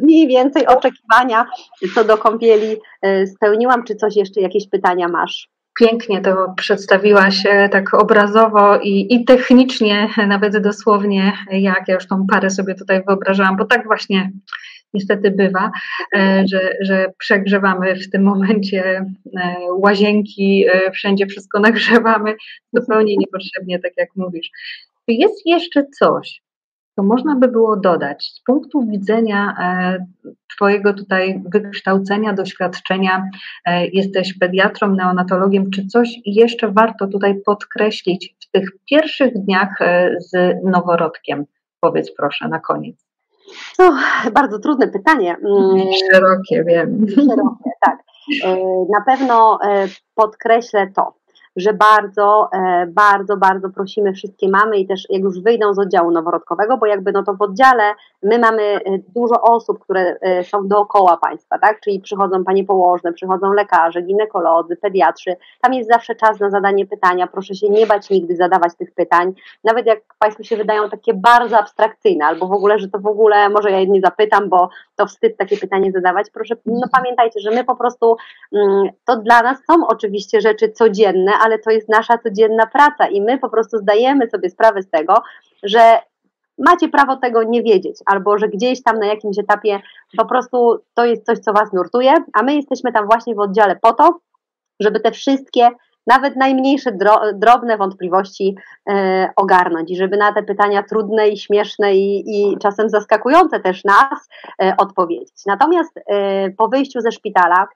mniej 0.03 0.29
więcej 0.29 0.67
oczekiwania 0.67 1.47
co 1.95 2.05
do 2.05 2.19
kąpieli 2.19 2.77
y, 3.07 3.27
spełniłam, 3.27 3.85
czy 3.85 3.95
coś 3.95 4.17
jeszcze, 4.17 4.41
jakieś 4.41 4.69
pytania 4.69 5.09
masz? 5.09 5.49
Pięknie 5.81 6.21
to 6.21 6.55
przedstawiłaś 6.57 7.43
tak 7.71 7.95
obrazowo 7.95 8.79
i, 8.79 9.15
i 9.15 9.25
technicznie, 9.25 10.09
nawet 10.29 10.59
dosłownie, 10.59 11.33
jak 11.51 11.89
ja 11.89 11.95
już 11.95 12.07
tą 12.07 12.27
parę 12.27 12.51
sobie 12.51 12.75
tutaj 12.75 13.03
wyobrażałam, 13.07 13.57
bo 13.57 13.65
tak 13.65 13.85
właśnie 13.85 14.31
niestety 14.95 15.31
bywa, 15.31 15.71
e, 16.17 16.45
że, 16.49 16.73
że 16.81 17.13
przegrzewamy 17.19 17.97
w 17.97 18.11
tym 18.11 18.23
momencie 18.23 19.07
e, 19.37 19.57
łazienki, 19.79 20.65
e, 20.73 20.91
wszędzie 20.91 21.27
wszystko 21.27 21.61
nagrzewamy, 21.69 22.35
zupełnie 22.73 23.17
niepotrzebnie, 23.17 23.79
tak 23.79 23.93
jak 23.97 24.09
mówisz. 24.17 24.51
Jest 25.09 25.47
jeszcze 25.47 25.85
coś, 25.99 26.41
to 26.97 27.03
można 27.03 27.37
by 27.37 27.49
było 27.49 27.77
dodać 27.77 28.25
z 28.25 28.41
punktu 28.47 28.87
widzenia 28.87 29.57
e, 29.61 30.07
Twojego 30.57 30.95
tutaj 30.95 31.43
wykształcenia, 31.53 32.33
doświadczenia, 32.33 33.31
e, 33.65 33.87
jesteś 33.87 34.39
pediatrą, 34.39 34.95
neonatologiem, 34.95 35.71
czy 35.71 35.87
coś 35.87 36.09
jeszcze 36.27 36.73
warto 36.73 37.07
tutaj 37.07 37.41
podkreślić 37.47 38.37
w 38.41 38.51
tych 38.51 38.69
pierwszych 38.91 39.39
dniach 39.39 39.81
e, 39.81 40.11
z 40.21 40.57
noworodkiem? 40.65 41.45
Powiedz 41.81 42.15
proszę 42.17 42.49
na 42.49 42.61
koniec. 42.61 43.07
O, 43.79 43.93
bardzo 44.33 44.59
trudne 44.59 44.89
pytanie. 44.89 45.37
Mm. 45.45 45.87
Szerokie, 46.13 46.65
wiem. 46.65 47.07
Szerokie, 47.09 47.71
tak. 47.87 47.99
Na 48.93 49.01
pewno 49.07 49.59
podkreślę 50.15 50.87
to, 50.97 51.15
że 51.57 51.73
bardzo, 51.73 52.49
e, 52.53 52.87
bardzo, 52.87 53.37
bardzo 53.37 53.71
prosimy 53.71 54.13
wszystkie 54.13 54.49
mamy 54.49 54.79
i 54.79 54.87
też 54.87 55.07
jak 55.11 55.23
już 55.23 55.41
wyjdą 55.41 55.75
z 55.75 55.79
oddziału 55.79 56.11
noworodkowego, 56.11 56.77
bo 56.77 56.87
jakby 56.87 57.13
no 57.13 57.23
to 57.23 57.35
w 57.35 57.43
oddziale 57.43 57.95
my 58.23 58.39
mamy 58.39 58.63
e, 58.63 58.81
dużo 59.15 59.43
osób, 59.43 59.79
które 59.81 60.17
e, 60.21 60.45
są 60.45 60.69
dookoła 60.69 61.17
państwa, 61.17 61.59
tak? 61.59 61.81
Czyli 61.81 62.01
przychodzą 62.01 62.45
panie 62.45 62.65
położne, 62.65 63.13
przychodzą 63.13 63.53
lekarze, 63.53 64.03
ginekolodzy, 64.03 64.77
pediatrzy. 64.77 65.37
Tam 65.61 65.75
jest 65.75 65.91
zawsze 65.91 66.15
czas 66.15 66.41
na 66.41 66.51
zadanie 66.51 66.87
pytania. 66.87 67.27
Proszę 67.27 67.55
się 67.55 67.69
nie 67.69 67.87
bać 67.87 68.11
nigdy 68.11 68.37
zadawać 68.37 68.77
tych 68.79 68.95
pytań. 68.95 69.33
Nawet 69.65 69.87
jak 69.87 70.01
Państwu 70.19 70.45
się 70.45 70.57
wydają 70.57 70.91
takie 70.91 71.15
bardzo 71.15 71.59
abstrakcyjne, 71.59 72.25
albo 72.25 72.47
w 72.47 72.53
ogóle, 72.53 72.79
że 72.79 72.89
to 72.89 72.99
w 72.99 73.07
ogóle 73.07 73.49
może 73.49 73.71
ja 73.71 73.85
nie 73.85 74.01
zapytam, 74.01 74.49
bo 74.49 74.69
to 74.97 75.07
wstyd 75.07 75.37
takie 75.37 75.57
pytanie 75.57 75.93
zadawać. 75.93 76.27
Proszę, 76.31 76.57
no 76.67 76.87
pamiętajcie, 76.93 77.41
że 77.41 77.51
my 77.51 77.65
po 77.65 77.77
prostu 77.77 78.17
mm, 78.53 78.89
to 79.05 79.17
dla 79.17 79.43
nas 79.43 79.59
są 79.71 79.87
oczywiście 79.87 80.41
rzeczy 80.41 80.69
codzienne, 80.69 81.33
ale 81.47 81.59
to 81.59 81.71
jest 81.71 81.89
nasza 81.89 82.19
codzienna 82.19 82.67
praca 82.67 83.09
i 83.09 83.21
my 83.21 83.39
po 83.39 83.49
prostu 83.49 83.79
zdajemy 83.79 84.31
sobie 84.31 84.51
sprawę 84.51 84.83
z 84.83 84.91
tego, 84.91 85.15
że 85.63 85.99
macie 86.59 86.89
prawo 86.89 87.17
tego 87.17 87.43
nie 87.43 87.63
wiedzieć, 87.63 87.97
albo 88.07 88.39
że 88.39 88.49
gdzieś 88.49 88.83
tam 88.83 88.99
na 88.99 89.07
jakimś 89.07 89.39
etapie 89.39 89.81
po 90.17 90.27
prostu 90.27 90.79
to 90.95 91.05
jest 91.05 91.27
coś, 91.27 91.39
co 91.39 91.53
Was 91.53 91.73
nurtuje, 91.73 92.15
a 92.33 92.43
my 92.43 92.55
jesteśmy 92.55 92.93
tam 92.93 93.07
właśnie 93.07 93.35
w 93.35 93.41
oddziale 93.41 93.77
po 93.83 93.93
to, 93.93 94.21
żeby 94.81 95.01
te 95.01 95.11
wszystkie 95.11 95.69
nawet 96.07 96.37
najmniejsze 96.37 96.93
dro, 96.93 97.21
drobne 97.35 97.77
wątpliwości 97.77 98.57
e, 98.89 99.31
ogarnąć 99.37 99.91
i 99.91 99.97
żeby 99.97 100.17
na 100.17 100.33
te 100.33 100.43
pytania 100.43 100.83
trudne 100.83 101.29
i 101.29 101.39
śmieszne 101.39 101.95
i, 101.95 102.25
i 102.27 102.59
czasem 102.59 102.91
zaskakujące 102.91 103.61
też 103.61 103.85
nas 103.85 104.29
e, 104.63 104.75
odpowiedzieć. 104.77 105.43
Natomiast 105.47 105.99
e, 106.07 106.51
po 106.51 106.69
wyjściu 106.69 107.01
ze 107.01 107.13
szpitala 107.13 107.69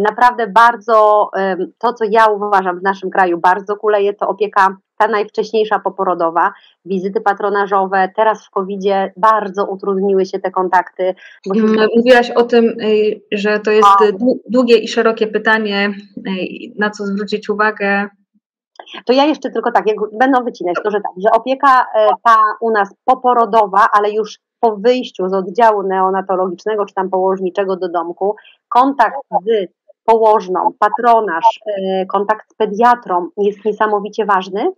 naprawdę 0.00 0.46
bardzo 0.46 1.30
to, 1.78 1.92
co 1.92 2.04
ja 2.10 2.26
uważam 2.26 2.80
w 2.80 2.82
naszym 2.82 3.10
kraju 3.10 3.38
bardzo 3.38 3.76
kuleje, 3.76 4.14
to 4.14 4.28
opieka 4.28 4.76
ta 4.98 5.08
najwcześniejsza 5.08 5.78
poporodowa, 5.78 6.52
wizyty 6.84 7.20
patronażowe, 7.20 8.08
teraz 8.16 8.46
w 8.46 8.50
COVID-zie 8.50 9.12
bardzo 9.16 9.66
utrudniły 9.66 10.26
się 10.26 10.38
te 10.38 10.50
kontakty. 10.50 11.14
Mm, 11.56 11.86
mówiłaś 11.96 12.30
o 12.30 12.42
tym, 12.42 12.64
y, 12.64 13.20
że 13.32 13.60
to 13.60 13.70
jest 13.70 13.88
długie 14.50 14.78
i 14.78 14.88
szerokie 14.88 15.26
pytanie, 15.26 15.94
y, 16.16 16.22
na 16.78 16.90
co 16.90 17.06
zwrócić 17.06 17.48
uwagę. 17.48 18.08
To 19.04 19.12
ja 19.12 19.24
jeszcze 19.24 19.50
tylko 19.50 19.72
tak, 19.72 19.86
jak 19.86 19.96
będą 20.12 20.44
wycinać, 20.44 20.76
to 20.84 20.90
że 20.90 21.00
tak, 21.00 21.12
że 21.16 21.30
opieka 21.30 21.86
e, 21.94 22.08
ta 22.22 22.36
u 22.60 22.70
nas 22.70 22.94
poporodowa, 23.04 23.86
ale 23.92 24.10
już 24.10 24.38
po 24.60 24.76
wyjściu 24.76 25.28
z 25.28 25.34
oddziału 25.34 25.82
neonatologicznego 25.82 26.86
czy 26.86 26.94
tam 26.94 27.10
położniczego 27.10 27.76
do 27.76 27.88
domku, 27.88 28.36
kontakt 28.68 29.16
z 29.46 29.68
położną, 30.04 30.70
patronaż, 30.78 31.60
e, 31.66 32.06
kontakt 32.06 32.52
z 32.52 32.54
pediatrą 32.54 33.28
jest 33.36 33.64
niesamowicie 33.64 34.24
ważny 34.24 34.70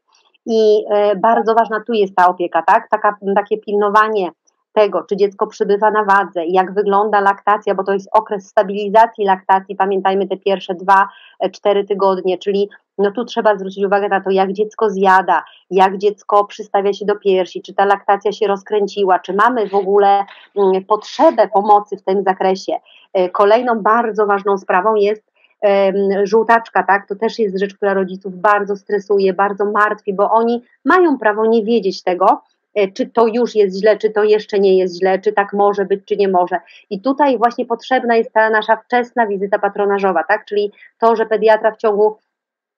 i 0.48 0.84
e, 0.90 1.16
bardzo 1.16 1.54
ważna 1.54 1.80
tu 1.86 1.92
jest 1.92 2.16
ta 2.16 2.28
opieka, 2.28 2.62
tak? 2.62 2.88
Taka, 2.90 3.16
takie 3.34 3.58
pilnowanie 3.58 4.30
tego, 4.72 5.02
czy 5.02 5.16
dziecko 5.16 5.46
przybywa 5.46 5.90
na 5.90 6.04
wadze, 6.04 6.46
jak 6.46 6.74
wygląda 6.74 7.20
laktacja, 7.20 7.74
bo 7.74 7.84
to 7.84 7.92
jest 7.92 8.08
okres 8.12 8.48
stabilizacji 8.48 9.24
laktacji, 9.24 9.76
pamiętajmy 9.76 10.28
te 10.28 10.36
pierwsze 10.36 10.74
dwa, 10.74 11.08
e, 11.40 11.50
cztery 11.50 11.84
tygodnie, 11.84 12.38
czyli 12.38 12.68
no 12.98 13.10
tu 13.10 13.24
trzeba 13.24 13.56
zwrócić 13.56 13.84
uwagę 13.84 14.08
na 14.08 14.20
to, 14.20 14.30
jak 14.30 14.52
dziecko 14.52 14.90
zjada, 14.90 15.44
jak 15.70 15.98
dziecko 15.98 16.44
przystawia 16.44 16.92
się 16.92 17.04
do 17.04 17.16
piersi, 17.16 17.62
czy 17.62 17.74
ta 17.74 17.84
laktacja 17.84 18.32
się 18.32 18.46
rozkręciła, 18.46 19.18
czy 19.18 19.32
mamy 19.34 19.68
w 19.68 19.74
ogóle 19.74 20.24
mm, 20.56 20.84
potrzebę 20.84 21.48
pomocy 21.48 21.96
w 21.96 22.02
tym 22.02 22.22
zakresie. 22.22 22.72
E, 23.12 23.28
kolejną 23.28 23.82
bardzo 23.82 24.26
ważną 24.26 24.58
sprawą 24.58 24.94
jest 24.94 25.27
żółtaczka, 26.24 26.82
tak, 26.82 27.08
to 27.08 27.16
też 27.16 27.38
jest 27.38 27.58
rzecz, 27.58 27.74
która 27.74 27.94
rodziców 27.94 28.36
bardzo 28.36 28.76
stresuje, 28.76 29.32
bardzo 29.32 29.64
martwi, 29.64 30.14
bo 30.14 30.30
oni 30.30 30.64
mają 30.84 31.18
prawo 31.18 31.46
nie 31.46 31.64
wiedzieć 31.64 32.02
tego, 32.02 32.42
e, 32.74 32.92
czy 32.92 33.06
to 33.06 33.26
już 33.26 33.54
jest 33.54 33.78
źle, 33.80 33.96
czy 33.96 34.10
to 34.10 34.24
jeszcze 34.24 34.58
nie 34.58 34.78
jest 34.78 34.98
źle, 34.98 35.18
czy 35.18 35.32
tak 35.32 35.52
może 35.52 35.84
być, 35.84 36.04
czy 36.04 36.16
nie 36.16 36.28
może. 36.28 36.60
I 36.90 37.00
tutaj 37.00 37.38
właśnie 37.38 37.66
potrzebna 37.66 38.16
jest 38.16 38.32
ta 38.32 38.50
nasza 38.50 38.76
wczesna 38.76 39.26
wizyta 39.26 39.58
patronażowa, 39.58 40.24
tak? 40.24 40.44
Czyli 40.44 40.72
to, 40.98 41.16
że 41.16 41.26
pediatra 41.26 41.72
w 41.72 41.76
ciągu 41.76 42.16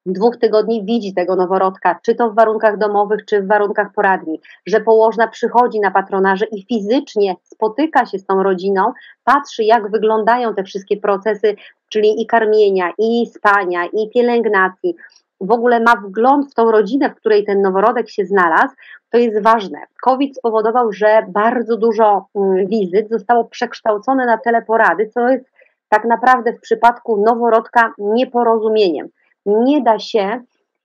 dwóch 0.07 0.37
tygodni 0.37 0.85
widzi 0.85 1.15
tego 1.15 1.37
noworodka, 1.37 2.01
czy 2.03 2.15
to 2.15 2.31
w 2.31 2.35
warunkach 2.35 2.79
domowych, 2.79 3.25
czy 3.25 3.43
w 3.43 3.47
warunkach 3.47 3.93
poradni, 3.95 4.41
że 4.67 4.81
położna 4.81 5.29
przychodzi 5.29 5.81
na 5.81 5.91
patronaże 5.91 6.47
i 6.47 6.67
fizycznie 6.67 7.35
spotyka 7.45 8.07
się 8.07 8.19
z 8.19 8.27
tą 8.27 8.43
rodziną, 8.43 8.93
patrzy, 9.25 9.65
jak 9.65 9.91
wyglądają 9.91 10.55
te 10.55 10.65
wszystkie 10.65 10.97
procesy, 10.97 11.57
czyli 11.91 12.23
i 12.23 12.27
karmienia, 12.27 12.93
i 12.99 13.27
spania, 13.27 13.85
i 13.85 14.11
pielęgnacji, 14.11 14.95
w 15.41 15.51
ogóle 15.51 15.81
ma 15.81 15.97
wgląd 15.97 16.51
w 16.51 16.55
tą 16.55 16.71
rodzinę, 16.71 17.11
w 17.11 17.15
której 17.15 17.45
ten 17.45 17.63
noworodek 17.63 18.11
się 18.11 18.25
znalazł, 18.25 18.75
to 19.11 19.19
jest 19.19 19.43
ważne. 19.43 19.79
COVID 20.03 20.37
spowodował, 20.37 20.93
że 20.93 21.27
bardzo 21.29 21.77
dużo 21.77 22.27
mm, 22.35 22.67
wizyt 22.67 23.09
zostało 23.09 23.45
przekształcone 23.45 24.27
na 24.27 24.39
teleporady, 24.39 25.11
co 25.15 25.29
jest 25.29 25.45
tak 25.89 26.05
naprawdę 26.05 26.53
w 26.53 26.61
przypadku 26.61 27.25
noworodka 27.27 27.93
nieporozumieniem. 27.99 29.09
Nie 29.47 29.83
da 29.83 29.99
się 29.99 30.41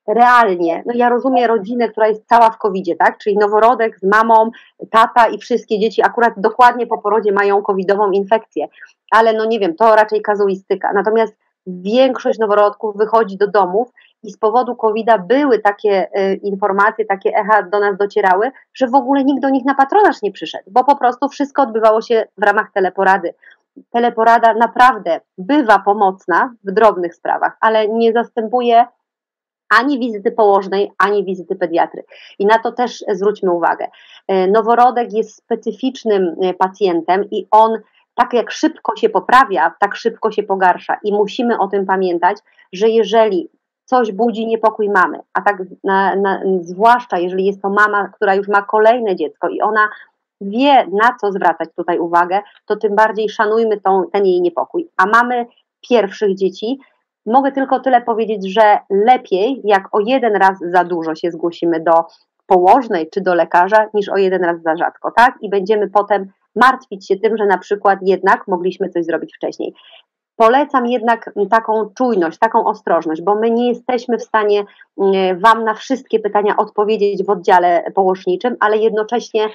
realnie, 0.07 0.83
no 0.85 0.93
ja 0.95 1.09
rozumiem 1.09 1.45
rodzinę, 1.45 1.89
która 1.89 2.07
jest 2.07 2.27
cała 2.27 2.49
w 2.49 2.57
covid 2.57 2.97
tak, 2.99 3.17
czyli 3.17 3.37
noworodek 3.37 3.99
z 3.99 4.03
mamą, 4.03 4.51
tata 4.91 5.27
i 5.27 5.37
wszystkie 5.37 5.79
dzieci 5.79 6.01
akurat 6.03 6.33
dokładnie 6.37 6.87
po 6.87 6.97
porodzie 6.97 7.31
mają 7.31 7.61
covidową 7.61 8.11
infekcję, 8.11 8.67
ale 9.11 9.33
no 9.33 9.45
nie 9.45 9.59
wiem, 9.59 9.75
to 9.75 9.95
raczej 9.95 10.21
kazuistyka, 10.21 10.93
natomiast 10.93 11.35
większość 11.67 12.39
noworodków 12.39 12.97
wychodzi 12.97 13.37
do 13.37 13.47
domów 13.47 13.91
i 14.23 14.31
z 14.31 14.37
powodu 14.37 14.75
COVID-a 14.75 15.17
były 15.17 15.59
takie 15.59 16.07
y, 16.19 16.35
informacje, 16.35 17.05
takie 17.05 17.29
echa 17.29 17.63
do 17.63 17.79
nas 17.79 17.97
docierały, 17.97 18.51
że 18.73 18.87
w 18.87 18.95
ogóle 18.95 19.23
nikt 19.23 19.41
do 19.41 19.49
nich 19.49 19.65
na 19.65 19.75
patronaż 19.75 20.21
nie 20.21 20.31
przyszedł, 20.31 20.63
bo 20.67 20.83
po 20.83 20.95
prostu 20.95 21.29
wszystko 21.29 21.61
odbywało 21.61 22.01
się 22.01 22.27
w 22.37 22.43
ramach 22.43 22.71
teleporady. 22.71 23.33
Teleporada 23.91 24.53
naprawdę 24.53 25.19
bywa 25.37 25.79
pomocna 25.79 26.53
w 26.63 26.71
drobnych 26.71 27.15
sprawach, 27.15 27.57
ale 27.59 27.87
nie 27.87 28.13
zastępuje 28.13 28.85
ani 29.79 29.99
wizyty 29.99 30.31
położnej, 30.31 30.91
ani 30.97 31.23
wizyty 31.23 31.55
pediatry. 31.55 32.03
I 32.39 32.45
na 32.45 32.59
to 32.59 32.71
też 32.71 33.03
zwróćmy 33.13 33.51
uwagę. 33.51 33.87
E, 34.27 34.47
noworodek 34.47 35.13
jest 35.13 35.35
specyficznym 35.35 36.35
e, 36.41 36.53
pacjentem 36.53 37.29
i 37.31 37.47
on 37.51 37.77
tak 38.15 38.33
jak 38.33 38.51
szybko 38.51 38.95
się 38.95 39.09
poprawia, 39.09 39.73
tak 39.79 39.95
szybko 39.95 40.31
się 40.31 40.43
pogarsza. 40.43 40.97
I 41.03 41.13
musimy 41.13 41.59
o 41.59 41.67
tym 41.67 41.85
pamiętać, 41.85 42.37
że 42.73 42.89
jeżeli 42.89 43.49
coś 43.85 44.11
budzi 44.11 44.47
niepokój 44.47 44.89
mamy, 44.89 45.19
a 45.33 45.41
tak 45.41 45.57
na, 45.83 46.15
na, 46.15 46.41
zwłaszcza 46.61 47.17
jeżeli 47.17 47.45
jest 47.45 47.61
to 47.61 47.69
mama, 47.69 48.09
która 48.15 48.35
już 48.35 48.47
ma 48.47 48.61
kolejne 48.61 49.15
dziecko 49.15 49.49
i 49.49 49.61
ona 49.61 49.89
wie, 50.41 50.87
na 50.91 51.15
co 51.21 51.31
zwracać 51.31 51.69
tutaj 51.75 51.99
uwagę, 51.99 52.41
to 52.65 52.75
tym 52.75 52.95
bardziej 52.95 53.29
szanujmy 53.29 53.81
tą, 53.81 54.03
ten 54.13 54.25
jej 54.25 54.41
niepokój. 54.41 54.89
A 54.97 55.05
mamy 55.05 55.45
pierwszych 55.89 56.35
dzieci. 56.35 56.79
Mogę 57.25 57.51
tylko 57.51 57.79
tyle 57.79 58.01
powiedzieć, 58.01 58.53
że 58.53 58.77
lepiej, 58.89 59.61
jak 59.63 59.95
o 59.95 59.99
jeden 59.99 60.35
raz 60.35 60.59
za 60.59 60.83
dużo 60.83 61.15
się 61.15 61.31
zgłosimy 61.31 61.79
do 61.79 61.93
położnej 62.47 63.09
czy 63.09 63.21
do 63.21 63.35
lekarza, 63.35 63.87
niż 63.93 64.09
o 64.09 64.17
jeden 64.17 64.43
raz 64.43 64.61
za 64.61 64.75
rzadko, 64.75 65.11
tak? 65.11 65.35
I 65.41 65.49
będziemy 65.49 65.89
potem 65.89 66.31
martwić 66.55 67.07
się 67.07 67.15
tym, 67.15 67.37
że 67.37 67.45
na 67.45 67.57
przykład 67.57 67.99
jednak 68.01 68.47
mogliśmy 68.47 68.89
coś 68.89 69.05
zrobić 69.05 69.35
wcześniej. 69.35 69.73
Polecam 70.35 70.87
jednak 70.87 71.33
taką 71.49 71.89
czujność, 71.97 72.39
taką 72.39 72.65
ostrożność, 72.65 73.21
bo 73.21 73.35
my 73.35 73.51
nie 73.51 73.67
jesteśmy 73.67 74.17
w 74.17 74.23
stanie 74.23 74.63
mm, 74.97 75.39
Wam 75.39 75.63
na 75.63 75.73
wszystkie 75.73 76.19
pytania 76.19 76.57
odpowiedzieć 76.57 77.23
w 77.23 77.29
oddziale 77.29 77.83
położniczym, 77.95 78.55
ale 78.59 78.77
jednocześnie 78.77 79.49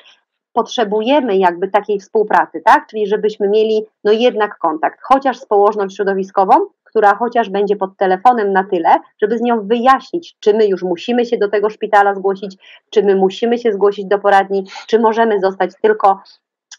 potrzebujemy 0.52 1.36
jakby 1.36 1.68
takiej 1.68 2.00
współpracy, 2.00 2.62
tak? 2.64 2.86
Czyli 2.86 3.06
żebyśmy 3.06 3.48
mieli 3.48 3.86
no 4.04 4.12
jednak 4.12 4.58
kontakt, 4.58 5.00
chociaż 5.02 5.38
z 5.38 5.46
położną 5.46 5.88
środowiskową, 5.88 6.54
która 6.90 7.14
chociaż 7.14 7.50
będzie 7.50 7.76
pod 7.76 7.96
telefonem 7.96 8.52
na 8.52 8.64
tyle, 8.64 8.96
żeby 9.22 9.38
z 9.38 9.40
nią 9.40 9.66
wyjaśnić, 9.66 10.36
czy 10.40 10.54
my 10.54 10.66
już 10.66 10.82
musimy 10.82 11.26
się 11.26 11.38
do 11.38 11.48
tego 11.48 11.70
szpitala 11.70 12.14
zgłosić, 12.14 12.56
czy 12.90 13.02
my 13.02 13.16
musimy 13.16 13.58
się 13.58 13.72
zgłosić 13.72 14.06
do 14.06 14.18
poradni, 14.18 14.64
czy 14.86 14.98
możemy 14.98 15.40
zostać 15.40 15.70
tylko 15.82 16.20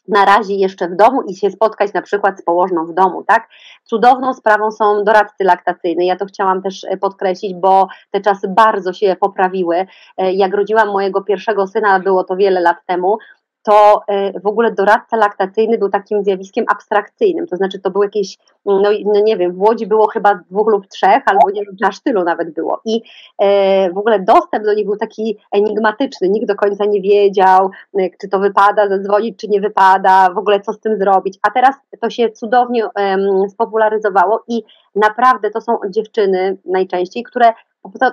na 0.08 0.26
razie 0.26 0.54
jeszcze 0.56 0.88
w 0.88 0.96
domu 0.96 1.22
i 1.22 1.36
się 1.36 1.52
spotkać 1.52 1.94
na 1.94 2.02
przykład 2.02 2.40
z 2.40 2.44
położną 2.44 2.86
w 2.86 2.94
domu, 2.94 3.24
tak? 3.28 3.50
Cudowną 3.84 4.34
sprawą 4.34 4.72
są 4.72 5.04
doradcy 5.04 5.44
laktacyjne. 5.44 6.06
Ja 6.06 6.16
to 6.16 6.26
chciałam 6.26 6.62
też 6.62 6.84
e, 6.84 6.98
podkreślić, 6.98 7.54
bo 7.54 7.88
te 8.12 8.22
czasy 8.22 8.48
bardzo 8.48 8.94
się 8.94 9.16
poprawiły. 9.20 9.86
E, 10.18 10.34
jak 10.34 10.54
rodziłam 10.54 10.88
mojego 10.88 11.22
pierwszego 11.22 11.68
syna, 11.68 12.00
było 12.00 12.24
to 12.24 12.36
wiele 12.36 12.62
lat 12.62 12.78
temu, 12.86 13.18
to 13.64 14.02
e, 14.08 14.40
w 14.40 14.48
ogóle 14.48 14.72
doradca 14.72 15.18
laktacyjny 15.18 15.78
był 15.78 15.90
takim 15.90 16.24
zjawiskiem 16.24 16.66
abstrakcyjnym, 16.72 17.48
to 17.48 17.56
znaczy 17.56 17.80
to 17.80 17.92
był 17.92 18.04
jakieś, 18.04 18.38
no, 18.66 18.90
no 19.06 19.22
nie 19.24 19.38
wiem, 19.38 19.54
w 19.54 19.62
Łodzi 19.62 19.88
było 19.88 20.08
chyba 20.08 20.36
dwóch 20.36 20.72
lub 20.72 20.88
trzech, 20.88 21.24
albo 21.26 21.50
nie 21.50 21.66
wiem, 21.66 21.76
aż 21.84 22.00
tylu 22.00 22.24
nawet 22.24 22.54
było. 22.54 22.82
I 22.86 23.02
e, 23.40 23.92
w 23.92 23.98
ogóle 23.98 24.20
dostęp 24.20 24.66
do 24.66 24.74
nich 24.74 24.86
był 24.86 24.98
taki 24.98 25.38
enigmatyczny, 25.52 26.30
nikt 26.30 26.48
do 26.48 26.56
końca 26.56 26.86
nie 26.86 27.02
wiedział, 27.02 27.70
e, 28.00 28.10
czy 28.22 28.28
to 28.30 28.40
wypada 28.40 28.90
zadzwonić, 28.90 29.40
czy 29.40 29.48
nie 29.48 29.62
wypada, 29.62 30.30
w 30.36 30.38
ogóle 30.38 30.60
co 30.60 30.74
z 30.74 30.80
tym 30.80 30.98
zrobić, 30.98 31.40
a 31.42 31.52
teraz 31.52 31.76
to 32.00 32.10
się 32.10 32.30
cudownie 32.30 32.84
spopularyzowało 33.50 34.44
i 34.48 34.64
naprawdę 34.96 35.50
to 35.52 35.62
są 35.62 35.78
dziewczyny 35.90 36.58
najczęściej, 36.66 37.24
które 37.24 37.54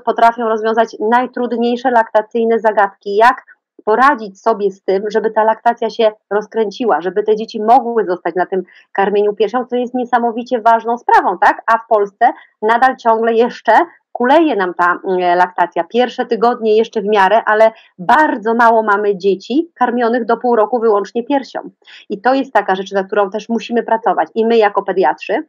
potrafią 0.05 0.49
rozwiązać 0.49 0.97
najtrudniejsze 1.01 1.91
laktacyjne 1.91 2.59
zagadki, 2.59 3.17
jak 3.17 3.58
poradzić 3.88 4.40
sobie 4.40 4.70
z 4.70 4.83
tym, 4.83 5.03
żeby 5.11 5.31
ta 5.31 5.44
laktacja 5.44 5.90
się 5.90 6.12
rozkręciła, 6.31 7.01
żeby 7.01 7.22
te 7.22 7.37
dzieci 7.37 7.62
mogły 7.62 8.05
zostać 8.05 8.35
na 8.35 8.46
tym 8.46 8.62
karmieniu 8.92 9.35
piersią, 9.35 9.64
co 9.64 9.77
jest 9.77 9.94
niesamowicie 9.94 10.61
ważną 10.61 10.98
sprawą, 10.98 11.38
tak? 11.38 11.62
A 11.66 11.79
w 11.79 11.87
Polsce 11.88 12.33
nadal 12.62 12.96
ciągle 12.96 13.35
jeszcze 13.35 13.72
kuleje 14.12 14.57
nam 14.57 14.74
ta 14.74 14.98
mm, 15.05 15.38
laktacja. 15.38 15.85
Pierwsze 15.85 16.27
tygodnie 16.27 16.77
jeszcze 16.77 17.01
w 17.01 17.05
miarę, 17.05 17.42
ale 17.46 17.72
bardzo 17.98 18.55
mało 18.55 18.83
mamy 18.83 19.16
dzieci 19.16 19.70
karmionych 19.74 20.24
do 20.24 20.37
pół 20.37 20.57
roku 20.57 20.81
wyłącznie 20.81 21.24
piersią. 21.24 21.61
I 22.09 22.20
to 22.20 22.35
jest 22.35 22.53
taka 22.53 22.74
rzecz, 22.74 22.92
nad 22.92 23.07
którą 23.07 23.31
też 23.31 23.48
musimy 23.48 23.83
pracować. 23.83 24.29
I 24.35 24.46
my 24.46 24.57
jako 24.57 24.83
pediatrzy, 24.83 25.46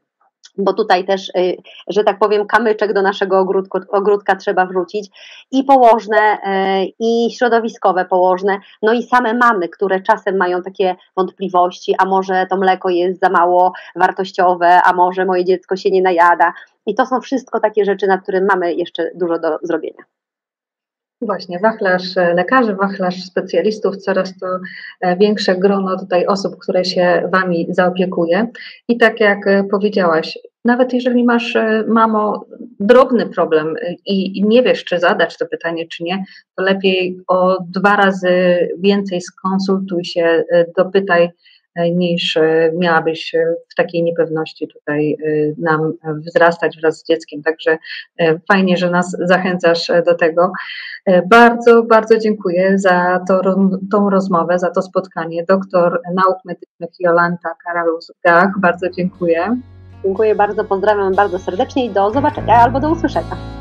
bo 0.57 0.73
tutaj 0.73 1.05
też, 1.05 1.29
y, 1.29 1.57
że 1.87 2.03
tak 2.03 2.19
powiem, 2.19 2.47
kamyczek 2.47 2.93
do 2.93 3.01
naszego 3.01 3.39
ogródku, 3.39 3.79
ogródka 3.89 4.35
trzeba 4.35 4.65
wrzucić 4.65 5.09
i 5.51 5.63
położne, 5.63 6.17
y, 6.17 6.93
i 6.99 7.31
środowiskowe 7.31 8.05
położne, 8.05 8.59
no 8.81 8.93
i 8.93 9.03
same 9.03 9.33
mamy, 9.33 9.69
które 9.69 10.01
czasem 10.01 10.37
mają 10.37 10.61
takie 10.61 10.95
wątpliwości, 11.17 11.95
a 11.97 12.05
może 12.05 12.47
to 12.49 12.57
mleko 12.57 12.89
jest 12.89 13.19
za 13.19 13.29
mało 13.29 13.73
wartościowe, 13.95 14.81
a 14.81 14.93
może 14.93 15.25
moje 15.25 15.45
dziecko 15.45 15.75
się 15.75 15.91
nie 15.91 16.01
najada. 16.01 16.53
I 16.85 16.95
to 16.95 17.05
są 17.05 17.21
wszystko 17.21 17.59
takie 17.59 17.85
rzeczy, 17.85 18.07
nad 18.07 18.21
którymi 18.21 18.47
mamy 18.47 18.73
jeszcze 18.73 19.11
dużo 19.15 19.39
do 19.39 19.57
zrobienia. 19.61 20.03
Właśnie, 21.21 21.59
wachlarz 21.59 22.17
e, 22.17 22.33
lekarzy, 22.33 22.75
wachlarz 22.75 23.23
specjalistów, 23.23 23.97
coraz 23.97 24.37
to 24.37 24.47
e, 25.01 25.17
większe 25.17 25.55
grono 25.55 25.99
tutaj 25.99 26.25
osób, 26.25 26.57
które 26.59 26.85
się 26.85 27.29
Wami 27.31 27.67
zaopiekuje. 27.69 28.47
I 28.87 28.97
tak 28.97 29.19
jak 29.19 29.47
e, 29.47 29.63
powiedziałaś, 29.63 30.39
nawet 30.65 30.93
jeżeli 30.93 31.23
masz, 31.23 31.57
mamo, 31.87 32.45
drobny 32.79 33.25
problem 33.25 33.73
i, 34.05 34.43
nie 34.43 34.63
wiesz, 34.63 34.85
czy 34.85 34.99
zadać 34.99 35.37
to 35.37 35.45
pytanie, 35.45 35.87
czy 35.87 36.03
nie, 36.03 36.23
to 36.55 36.63
lepiej 36.63 37.17
o 37.27 37.57
dwa 37.63 37.95
razy 37.95 38.29
więcej 38.79 39.21
skonsultuj 39.21 40.05
się, 40.05 40.43
dopytaj 40.77 41.29
niż 41.87 42.37
e, 42.37 42.71
miałabyś 42.77 43.35
e, 43.35 43.55
w 43.69 43.75
takiej 43.75 44.03
niepewności 44.03 44.67
tutaj 44.67 45.11
e, 45.13 45.17
nam 45.57 45.93
wzrastać 46.25 46.77
wraz 46.81 46.99
z 46.99 47.07
dzieckiem. 47.07 47.43
Także 47.43 47.77
fajnie, 48.47 48.77
że 48.77 48.89
nas 48.89 49.17
zachęcasz 49.19 49.91
do 50.05 50.15
tego. 50.15 50.51
Bardzo, 51.29 51.83
bardzo 51.83 52.17
dziękuję 52.17 52.77
za 52.77 53.19
to, 53.27 53.41
tą 53.91 54.09
rozmowę, 54.09 54.59
za 54.59 54.71
to 54.71 54.81
spotkanie. 54.81 55.43
Doktor 55.47 56.01
nauk 56.13 56.37
medycznych 56.45 56.89
Jolanta 56.99 57.49
Karalus-Gach, 57.67 58.49
bardzo 58.61 58.89
dziękuję. 58.89 59.57
Dziękuję 60.03 60.35
bardzo, 60.35 60.63
pozdrawiam 60.63 61.15
bardzo 61.15 61.39
serdecznie 61.39 61.85
i 61.85 61.89
do 61.89 62.11
zobaczenia 62.11 62.55
albo 62.55 62.79
do 62.79 62.91
usłyszenia. 62.91 63.58